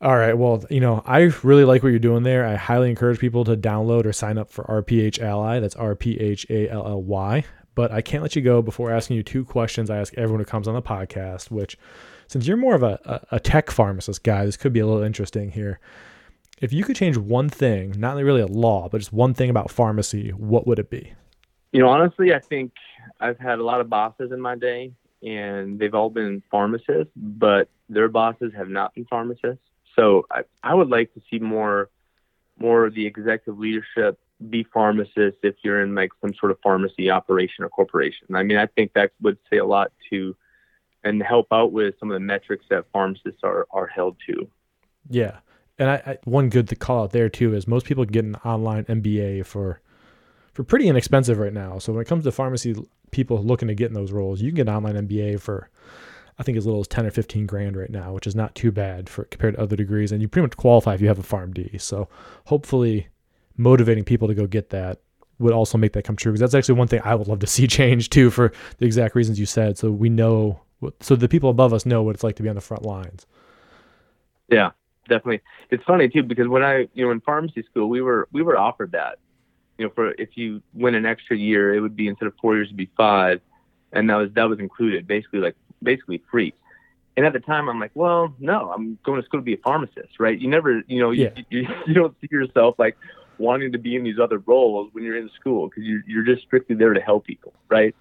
All 0.01 0.15
right. 0.15 0.33
Well, 0.33 0.63
you 0.69 0.79
know, 0.79 1.03
I 1.05 1.31
really 1.43 1.65
like 1.65 1.83
what 1.83 1.89
you're 1.89 1.99
doing 1.99 2.23
there. 2.23 2.45
I 2.45 2.55
highly 2.55 2.89
encourage 2.89 3.19
people 3.19 3.43
to 3.43 3.57
download 3.57 4.05
or 4.05 4.13
sign 4.13 4.37
up 4.37 4.49
for 4.49 4.63
RPH 4.63 5.19
Ally. 5.19 5.59
That's 5.59 5.75
R 5.75 5.93
P 5.93 6.17
H 6.19 6.45
A 6.49 6.69
L 6.69 6.87
L 6.87 7.03
Y. 7.03 7.43
But 7.75 7.91
I 7.91 8.01
can't 8.01 8.23
let 8.23 8.35
you 8.35 8.41
go 8.41 8.61
before 8.61 8.91
asking 8.91 9.17
you 9.17 9.23
two 9.23 9.43
questions 9.43 9.89
I 9.89 9.97
ask 9.97 10.13
everyone 10.17 10.39
who 10.39 10.45
comes 10.45 10.67
on 10.67 10.73
the 10.73 10.81
podcast, 10.81 11.51
which 11.51 11.77
since 12.27 12.47
you're 12.47 12.57
more 12.57 12.75
of 12.75 12.83
a, 12.83 13.25
a 13.31 13.39
tech 13.39 13.71
pharmacist 13.71 14.23
guy, 14.23 14.45
this 14.45 14.55
could 14.55 14.71
be 14.71 14.79
a 14.79 14.87
little 14.87 15.03
interesting 15.03 15.51
here. 15.51 15.79
If 16.61 16.71
you 16.73 16.83
could 16.83 16.95
change 16.95 17.17
one 17.17 17.49
thing, 17.49 17.93
not 17.97 18.15
really 18.17 18.41
a 18.41 18.47
law, 18.47 18.89
but 18.89 18.99
just 18.99 19.13
one 19.13 19.33
thing 19.33 19.49
about 19.49 19.71
pharmacy, 19.71 20.29
what 20.31 20.67
would 20.67 20.79
it 20.79 20.89
be? 20.89 21.13
You 21.71 21.81
know, 21.81 21.87
honestly, 21.87 22.33
I 22.33 22.39
think 22.39 22.73
I've 23.19 23.39
had 23.39 23.59
a 23.59 23.63
lot 23.63 23.81
of 23.81 23.89
bosses 23.89 24.31
in 24.31 24.41
my 24.41 24.55
day, 24.55 24.91
and 25.23 25.79
they've 25.79 25.93
all 25.93 26.09
been 26.09 26.43
pharmacists, 26.51 27.11
but 27.15 27.69
their 27.87 28.09
bosses 28.09 28.51
have 28.55 28.69
not 28.69 28.93
been 28.93 29.05
pharmacists. 29.05 29.63
So 29.95 30.25
I, 30.31 30.41
I 30.63 30.73
would 30.73 30.89
like 30.89 31.13
to 31.13 31.21
see 31.29 31.39
more, 31.39 31.89
more 32.57 32.85
of 32.85 32.93
the 32.93 33.05
executive 33.05 33.59
leadership 33.59 34.19
be 34.49 34.63
pharmacists 34.63 35.39
if 35.43 35.55
you're 35.63 35.81
in 35.81 35.95
like 35.95 36.11
some 36.21 36.33
sort 36.33 36.51
of 36.51 36.57
pharmacy 36.63 37.09
operation 37.09 37.63
or 37.63 37.69
corporation. 37.69 38.33
I 38.33 38.43
mean, 38.43 38.57
I 38.57 38.67
think 38.67 38.93
that 38.93 39.11
would 39.21 39.37
say 39.49 39.57
a 39.57 39.65
lot 39.65 39.91
to 40.09 40.35
and 41.03 41.21
help 41.23 41.47
out 41.51 41.71
with 41.71 41.95
some 41.99 42.09
of 42.09 42.15
the 42.15 42.19
metrics 42.19 42.65
that 42.69 42.85
pharmacists 42.91 43.41
are, 43.43 43.67
are 43.71 43.87
held 43.87 44.17
to. 44.27 44.49
Yeah. 45.09 45.39
And 45.77 45.89
I, 45.89 45.95
I, 46.05 46.17
one 46.25 46.49
good 46.49 46.67
to 46.69 46.75
call 46.75 47.03
out 47.03 47.11
there 47.11 47.29
too 47.29 47.53
is 47.53 47.67
most 47.67 47.85
people 47.85 48.05
get 48.05 48.25
an 48.25 48.35
online 48.45 48.85
MBA 48.85 49.45
for 49.45 49.81
for 50.53 50.63
pretty 50.63 50.87
inexpensive 50.87 51.37
right 51.37 51.53
now. 51.53 51.79
So 51.79 51.93
when 51.93 52.01
it 52.01 52.07
comes 52.07 52.25
to 52.25 52.31
pharmacy 52.31 52.75
people 53.11 53.41
looking 53.41 53.69
to 53.69 53.75
get 53.75 53.87
in 53.87 53.93
those 53.93 54.11
roles, 54.11 54.41
you 54.41 54.49
can 54.49 54.55
get 54.55 54.67
an 54.67 54.75
online 54.75 55.07
MBA 55.07 55.39
for 55.39 55.69
I 56.39 56.43
think 56.43 56.57
as 56.57 56.65
little 56.65 56.79
as 56.79 56.87
10 56.87 57.05
or 57.05 57.11
15 57.11 57.45
grand 57.45 57.75
right 57.75 57.89
now, 57.89 58.13
which 58.13 58.25
is 58.25 58.33
not 58.33 58.55
too 58.55 58.71
bad 58.71 59.09
for 59.09 59.25
compared 59.25 59.55
to 59.55 59.61
other 59.61 59.75
degrees 59.75 60.11
and 60.11 60.21
you 60.21 60.29
pretty 60.29 60.45
much 60.45 60.55
qualify 60.55 60.93
if 60.93 61.01
you 61.01 61.09
have 61.09 61.19
a 61.19 61.23
PharmD. 61.23 61.79
So 61.81 62.07
hopefully 62.45 63.09
motivating 63.57 64.05
people 64.05 64.27
to 64.29 64.33
go 64.33 64.47
get 64.47 64.69
that 64.69 64.99
would 65.37 65.53
also 65.53 65.77
make 65.77 65.93
that 65.93 66.03
come 66.03 66.15
true 66.15 66.31
because 66.31 66.39
that's 66.39 66.55
actually 66.55 66.75
one 66.75 66.87
thing 66.87 67.01
I 67.03 67.13
would 67.13 67.27
love 67.27 67.39
to 67.39 67.47
see 67.55 67.67
change 67.67 68.09
too 68.09 68.29
for 68.29 68.53
the 68.77 68.85
exact 68.85 69.15
reasons 69.15 69.39
you 69.39 69.45
said. 69.45 69.77
So 69.77 69.91
we 69.91 70.09
know 70.09 70.61
so 71.01 71.15
the 71.17 71.27
people 71.27 71.49
above 71.49 71.73
us 71.73 71.85
know 71.85 72.03
what 72.03 72.15
it's 72.15 72.23
like 72.23 72.37
to 72.37 72.43
be 72.43 72.47
on 72.47 72.55
the 72.55 72.61
front 72.61 72.83
lines. 72.83 73.25
Yeah, 74.47 74.71
definitely. 75.09 75.41
It's 75.71 75.83
funny 75.83 76.07
too 76.07 76.23
because 76.23 76.47
when 76.47 76.63
I, 76.63 76.87
you 76.93 77.05
know, 77.05 77.11
in 77.11 77.19
pharmacy 77.19 77.63
school, 77.63 77.89
we 77.89 78.01
were 78.01 78.29
we 78.31 78.41
were 78.41 78.57
offered 78.57 78.93
that. 78.93 79.19
You 79.77 79.85
know, 79.85 79.91
for 79.93 80.11
if 80.11 80.29
you 80.35 80.61
went 80.73 80.95
an 80.95 81.05
extra 81.05 81.35
year, 81.37 81.73
it 81.73 81.81
would 81.81 81.95
be 81.97 82.07
instead 82.07 82.27
of 82.27 82.33
four 82.41 82.55
years, 82.55 82.67
it'd 82.67 82.77
be 82.77 82.89
five, 82.95 83.41
and 83.91 84.09
that 84.09 84.15
was 84.15 84.29
that 84.35 84.43
was 84.43 84.59
included, 84.59 85.05
basically 85.05 85.39
like 85.39 85.55
basically 85.81 86.21
free. 86.29 86.53
And 87.17 87.25
at 87.25 87.33
the 87.33 87.39
time, 87.39 87.67
I'm 87.69 87.79
like, 87.79 87.91
well, 87.95 88.33
no, 88.39 88.71
I'm 88.71 88.97
going 89.03 89.21
to 89.21 89.25
school 89.25 89.41
to 89.41 89.43
be 89.43 89.53
a 89.53 89.57
pharmacist, 89.57 90.19
right? 90.19 90.39
You 90.39 90.47
never, 90.47 90.83
you 90.87 91.01
know, 91.01 91.11
yeah. 91.11 91.29
you, 91.35 91.43
you, 91.49 91.67
you 91.87 91.93
don't 91.93 92.15
see 92.21 92.27
yourself 92.31 92.75
like 92.77 92.97
wanting 93.37 93.71
to 93.71 93.77
be 93.77 93.95
in 93.95 94.03
these 94.03 94.19
other 94.19 94.39
roles 94.39 94.89
when 94.93 95.03
you're 95.03 95.17
in 95.17 95.29
school 95.39 95.67
because 95.67 95.83
you're, 95.83 96.01
you're 96.07 96.23
just 96.23 96.45
strictly 96.45 96.75
there 96.75 96.93
to 96.93 97.01
help 97.01 97.25
people, 97.25 97.53
right? 97.69 97.95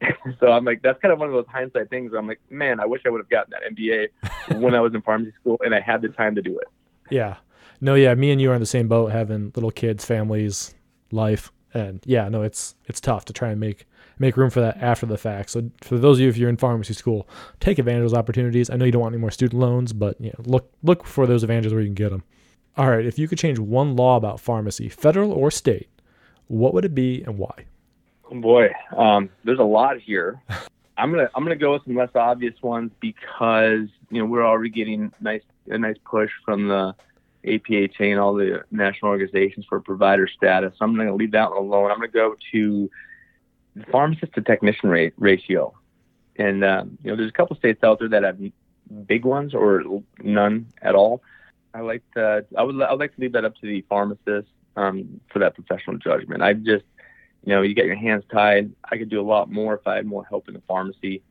so 0.40 0.48
I'm 0.48 0.64
like, 0.64 0.82
that's 0.82 1.00
kind 1.00 1.12
of 1.12 1.18
one 1.18 1.28
of 1.28 1.34
those 1.34 1.46
hindsight 1.48 1.90
things. 1.90 2.12
I'm 2.16 2.26
like, 2.26 2.40
man, 2.50 2.80
I 2.80 2.86
wish 2.86 3.02
I 3.06 3.10
would 3.10 3.20
have 3.20 3.28
gotten 3.28 3.52
that 3.52 3.74
MBA 3.74 4.58
when 4.60 4.74
I 4.74 4.80
was 4.80 4.94
in 4.94 5.02
pharmacy 5.02 5.32
school 5.40 5.60
and 5.64 5.74
I 5.74 5.80
had 5.80 6.02
the 6.02 6.08
time 6.08 6.34
to 6.34 6.42
do 6.42 6.58
it. 6.58 6.68
Yeah. 7.10 7.36
No, 7.80 7.94
yeah, 7.94 8.14
me 8.14 8.30
and 8.30 8.40
you 8.40 8.50
are 8.50 8.54
in 8.54 8.60
the 8.60 8.66
same 8.66 8.88
boat, 8.88 9.10
having 9.10 9.52
little 9.54 9.70
kids, 9.70 10.04
families, 10.04 10.74
life, 11.10 11.50
and 11.72 12.00
yeah, 12.04 12.28
no, 12.28 12.42
it's 12.42 12.74
it's 12.86 13.00
tough 13.00 13.24
to 13.26 13.32
try 13.32 13.50
and 13.50 13.60
make 13.60 13.86
make 14.20 14.36
room 14.36 14.50
for 14.50 14.60
that 14.60 14.76
after 14.76 15.06
the 15.06 15.18
fact. 15.18 15.50
So 15.50 15.68
for 15.80 15.98
those 15.98 16.18
of 16.18 16.22
you 16.22 16.28
if 16.28 16.36
you're 16.36 16.50
in 16.50 16.56
pharmacy 16.56 16.94
school, 16.94 17.28
take 17.58 17.78
advantage 17.78 18.04
of 18.04 18.10
those 18.10 18.18
opportunities. 18.18 18.70
I 18.70 18.76
know 18.76 18.84
you 18.84 18.92
don't 18.92 19.02
want 19.02 19.14
any 19.14 19.20
more 19.20 19.32
student 19.32 19.60
loans, 19.60 19.92
but 19.92 20.20
you 20.20 20.28
know, 20.28 20.44
look 20.44 20.70
look 20.84 21.04
for 21.04 21.26
those 21.26 21.42
advantages 21.42 21.72
where 21.72 21.82
you 21.82 21.88
can 21.88 21.94
get 21.94 22.10
them. 22.10 22.22
All 22.76 22.88
right, 22.88 23.04
if 23.04 23.18
you 23.18 23.26
could 23.26 23.38
change 23.38 23.58
one 23.58 23.96
law 23.96 24.16
about 24.16 24.38
pharmacy, 24.38 24.88
federal 24.88 25.32
or 25.32 25.50
state, 25.50 25.88
what 26.46 26.72
would 26.74 26.84
it 26.84 26.94
be 26.94 27.22
and 27.22 27.36
why? 27.36 27.64
Boy, 28.30 28.70
um, 28.96 29.28
there's 29.42 29.58
a 29.58 29.64
lot 29.64 29.98
here. 29.98 30.40
I'm 30.96 31.10
gonna 31.10 31.30
I'm 31.34 31.42
gonna 31.42 31.56
go 31.56 31.72
with 31.72 31.84
some 31.84 31.96
less 31.96 32.10
obvious 32.14 32.54
ones 32.62 32.92
because 33.00 33.88
you 34.10 34.20
know 34.20 34.26
we're 34.26 34.46
already 34.46 34.70
getting 34.70 35.12
nice 35.20 35.42
a 35.68 35.78
nice 35.78 35.96
push 36.04 36.30
from 36.44 36.68
the 36.68 36.94
APHA 37.44 38.12
and 38.12 38.20
all 38.20 38.34
the 38.34 38.64
national 38.70 39.10
organizations 39.10 39.64
for 39.66 39.80
provider 39.80 40.28
status. 40.28 40.74
So 40.78 40.84
I'm 40.84 40.94
gonna 40.94 41.14
leave 41.14 41.32
that 41.32 41.50
one 41.50 41.58
alone. 41.58 41.90
I'm 41.90 41.96
gonna 41.96 42.08
go 42.08 42.36
to 42.52 42.90
pharmacist 43.90 44.32
to 44.34 44.42
technician 44.42 44.90
rate 44.90 45.14
ratio, 45.16 45.74
and 46.36 46.64
um, 46.64 46.98
you 47.02 47.10
know 47.10 47.16
there's 47.16 47.30
a 47.30 47.34
couple 47.34 47.56
states 47.56 47.82
out 47.82 47.98
there 47.98 48.08
that 48.08 48.22
have 48.22 48.38
big 49.06 49.24
ones 49.24 49.54
or 49.54 49.82
none 50.22 50.66
at 50.82 50.94
all. 50.94 51.22
I 51.72 51.80
like 51.80 52.02
to 52.14 52.44
I 52.56 52.62
would 52.62 52.80
I 52.82 52.90
would 52.90 53.00
like 53.00 53.14
to 53.14 53.20
leave 53.20 53.32
that 53.32 53.44
up 53.44 53.54
to 53.56 53.66
the 53.66 53.84
pharmacist 53.88 54.48
um, 54.76 55.20
for 55.32 55.38
that 55.40 55.54
professional 55.54 55.98
judgment. 55.98 56.42
I 56.42 56.54
just 56.54 56.84
you 57.44 57.54
know, 57.54 57.62
you 57.62 57.74
get 57.74 57.86
your 57.86 57.96
hands 57.96 58.24
tied. 58.30 58.70
I 58.84 58.98
could 58.98 59.08
do 59.08 59.20
a 59.20 59.22
lot 59.22 59.50
more 59.50 59.74
if 59.74 59.86
I 59.86 59.96
had 59.96 60.06
more 60.06 60.24
help 60.24 60.48
in 60.48 60.54
the 60.54 60.62
pharmacy. 60.66 61.22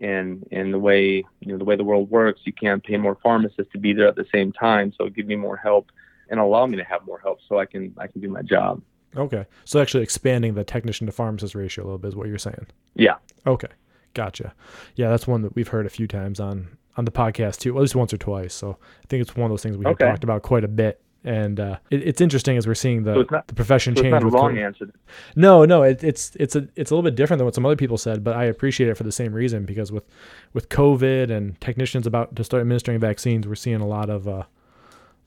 And 0.00 0.46
and 0.50 0.74
the 0.74 0.78
way 0.78 1.24
you 1.38 1.52
know 1.52 1.56
the 1.56 1.64
way 1.64 1.76
the 1.76 1.84
world 1.84 2.10
works, 2.10 2.40
you 2.44 2.52
can't 2.52 2.82
pay 2.82 2.96
more 2.96 3.16
pharmacists 3.22 3.72
to 3.72 3.78
be 3.78 3.92
there 3.92 4.08
at 4.08 4.16
the 4.16 4.26
same 4.32 4.52
time. 4.52 4.92
So 4.98 5.08
give 5.08 5.26
me 5.26 5.36
more 5.36 5.56
help 5.56 5.92
and 6.28 6.40
allow 6.40 6.66
me 6.66 6.76
to 6.78 6.84
have 6.84 7.06
more 7.06 7.20
help 7.20 7.38
so 7.48 7.60
I 7.60 7.66
can 7.66 7.94
I 7.96 8.08
can 8.08 8.20
do 8.20 8.28
my 8.28 8.42
job. 8.42 8.82
Okay. 9.16 9.46
So 9.64 9.80
actually 9.80 10.02
expanding 10.02 10.54
the 10.54 10.64
technician 10.64 11.06
to 11.06 11.12
pharmacist 11.12 11.54
ratio 11.54 11.84
a 11.84 11.86
little 11.86 11.98
bit 11.98 12.08
is 12.08 12.16
what 12.16 12.28
you're 12.28 12.38
saying. 12.38 12.66
Yeah. 12.94 13.16
Okay. 13.46 13.68
Gotcha. 14.14 14.54
Yeah, 14.94 15.10
that's 15.10 15.26
one 15.26 15.42
that 15.42 15.54
we've 15.56 15.68
heard 15.68 15.86
a 15.86 15.90
few 15.90 16.06
times 16.06 16.40
on 16.40 16.76
on 16.96 17.04
the 17.04 17.10
podcast 17.10 17.58
too, 17.58 17.76
at 17.76 17.80
least 17.80 17.96
once 17.96 18.12
or 18.12 18.18
twice. 18.18 18.54
So 18.54 18.78
I 18.80 19.06
think 19.08 19.20
it's 19.20 19.34
one 19.34 19.46
of 19.46 19.50
those 19.50 19.62
things 19.62 19.76
we 19.76 19.86
okay. 19.86 20.06
talked 20.06 20.22
about 20.22 20.42
quite 20.42 20.62
a 20.62 20.68
bit 20.68 21.00
and 21.24 21.58
uh, 21.58 21.78
it, 21.90 22.06
it's 22.06 22.20
interesting 22.20 22.56
as 22.58 22.66
we're 22.66 22.74
seeing 22.74 23.02
the, 23.02 23.14
so 23.14 23.24
not, 23.30 23.48
the 23.48 23.54
profession 23.54 23.96
so 23.96 24.02
change. 24.02 24.14
It's 24.14 24.24
not 24.24 24.32
a 24.32 24.36
long 24.36 24.58
answer. 24.58 24.90
No, 25.34 25.64
no, 25.64 25.82
it, 25.82 26.04
it's 26.04 26.36
it's 26.38 26.54
a 26.54 26.68
it's 26.76 26.90
a 26.90 26.94
little 26.94 27.02
bit 27.02 27.16
different 27.16 27.38
than 27.38 27.46
what 27.46 27.54
some 27.54 27.64
other 27.64 27.76
people 27.76 27.96
said, 27.96 28.22
but 28.22 28.36
I 28.36 28.44
appreciate 28.44 28.90
it 28.90 28.96
for 28.96 29.04
the 29.04 29.12
same 29.12 29.32
reason 29.32 29.64
because 29.64 29.90
with 29.90 30.04
with 30.52 30.68
COVID 30.68 31.30
and 31.30 31.58
technicians 31.60 32.06
about 32.06 32.36
to 32.36 32.44
start 32.44 32.60
administering 32.60 33.00
vaccines, 33.00 33.48
we're 33.48 33.54
seeing 33.54 33.80
a 33.80 33.86
lot 33.86 34.10
of 34.10 34.28
uh, 34.28 34.44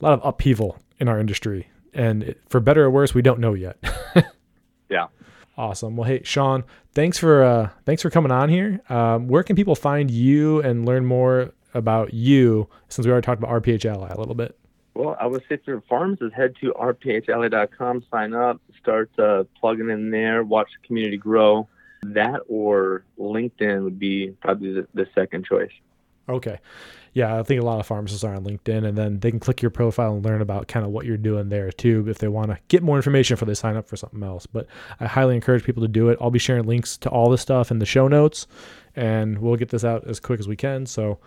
lot 0.00 0.12
of 0.12 0.20
upheaval 0.22 0.78
in 1.00 1.08
our 1.08 1.18
industry, 1.18 1.68
and 1.98 2.34
for 2.48 2.60
better 2.60 2.84
or 2.84 2.90
worse, 2.90 3.12
we 3.12 3.22
don't 3.22 3.40
know 3.40 3.54
yet. 3.54 3.76
yeah. 4.88 5.08
Awesome. 5.56 5.96
Well, 5.96 6.08
hey, 6.08 6.22
Sean, 6.22 6.62
thanks 6.92 7.18
for 7.18 7.42
uh, 7.42 7.70
thanks 7.84 8.00
for 8.00 8.10
coming 8.10 8.30
on 8.30 8.48
here. 8.48 8.80
Um, 8.88 9.26
where 9.26 9.42
can 9.42 9.56
people 9.56 9.74
find 9.74 10.08
you 10.08 10.60
and 10.62 10.86
learn 10.86 11.04
more 11.04 11.50
about 11.74 12.14
you? 12.14 12.68
Since 12.88 13.06
we 13.06 13.10
already 13.10 13.24
talked 13.24 13.42
about 13.42 13.50
RPH 13.62 13.84
Ally 13.84 14.08
a 14.08 14.16
little 14.16 14.36
bit. 14.36 14.56
Well, 14.94 15.16
I 15.20 15.26
would 15.26 15.42
say 15.48 15.58
for 15.64 15.80
farms 15.88 16.18
is 16.20 16.32
head 16.32 16.54
to 16.60 16.72
rphally.com, 16.72 18.04
sign 18.10 18.34
up, 18.34 18.60
start 18.80 19.10
uh, 19.18 19.44
plugging 19.60 19.90
in 19.90 20.10
there, 20.10 20.44
watch 20.44 20.68
the 20.80 20.86
community 20.86 21.16
grow. 21.16 21.68
That 22.02 22.42
or 22.48 23.04
LinkedIn 23.18 23.82
would 23.82 23.98
be 23.98 24.36
probably 24.40 24.72
the, 24.72 24.88
the 24.94 25.06
second 25.14 25.46
choice. 25.46 25.72
Okay. 26.28 26.58
Yeah, 27.14 27.38
I 27.38 27.42
think 27.42 27.60
a 27.60 27.64
lot 27.64 27.80
of 27.80 27.86
pharmacists 27.86 28.22
are 28.22 28.34
on 28.34 28.44
LinkedIn, 28.44 28.86
and 28.86 28.96
then 28.96 29.18
they 29.18 29.30
can 29.30 29.40
click 29.40 29.62
your 29.62 29.70
profile 29.70 30.14
and 30.14 30.24
learn 30.24 30.40
about 30.40 30.68
kind 30.68 30.84
of 30.84 30.92
what 30.92 31.06
you're 31.06 31.16
doing 31.16 31.48
there 31.48 31.72
too 31.72 32.04
if 32.08 32.18
they 32.18 32.28
want 32.28 32.50
to 32.50 32.58
get 32.68 32.82
more 32.82 32.96
information 32.96 33.34
before 33.34 33.46
they 33.46 33.54
sign 33.54 33.76
up 33.76 33.88
for 33.88 33.96
something 33.96 34.22
else. 34.22 34.46
But 34.46 34.66
I 35.00 35.06
highly 35.06 35.34
encourage 35.34 35.64
people 35.64 35.82
to 35.82 35.88
do 35.88 36.10
it. 36.10 36.18
I'll 36.20 36.30
be 36.30 36.38
sharing 36.38 36.64
links 36.66 36.96
to 36.98 37.08
all 37.08 37.30
this 37.30 37.40
stuff 37.40 37.70
in 37.70 37.78
the 37.78 37.86
show 37.86 38.08
notes, 38.08 38.46
and 38.94 39.38
we'll 39.38 39.56
get 39.56 39.70
this 39.70 39.84
out 39.84 40.06
as 40.06 40.20
quick 40.20 40.38
as 40.38 40.46
we 40.46 40.54
can. 40.54 40.86
So 40.86 41.18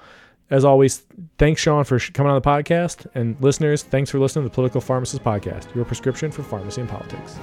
as 0.51 0.63
always, 0.63 1.03
thanks, 1.37 1.61
Sean, 1.61 1.83
for 1.83 1.97
coming 1.99 2.31
on 2.31 2.39
the 2.39 2.47
podcast. 2.47 3.07
And 3.15 3.35
listeners, 3.41 3.83
thanks 3.83 4.11
for 4.11 4.19
listening 4.19 4.43
to 4.45 4.49
the 4.49 4.55
Political 4.55 4.81
Pharmacist 4.81 5.23
Podcast, 5.23 5.73
your 5.73 5.85
prescription 5.85 6.29
for 6.31 6.43
pharmacy 6.43 6.81
and 6.81 6.89
politics. 6.89 7.37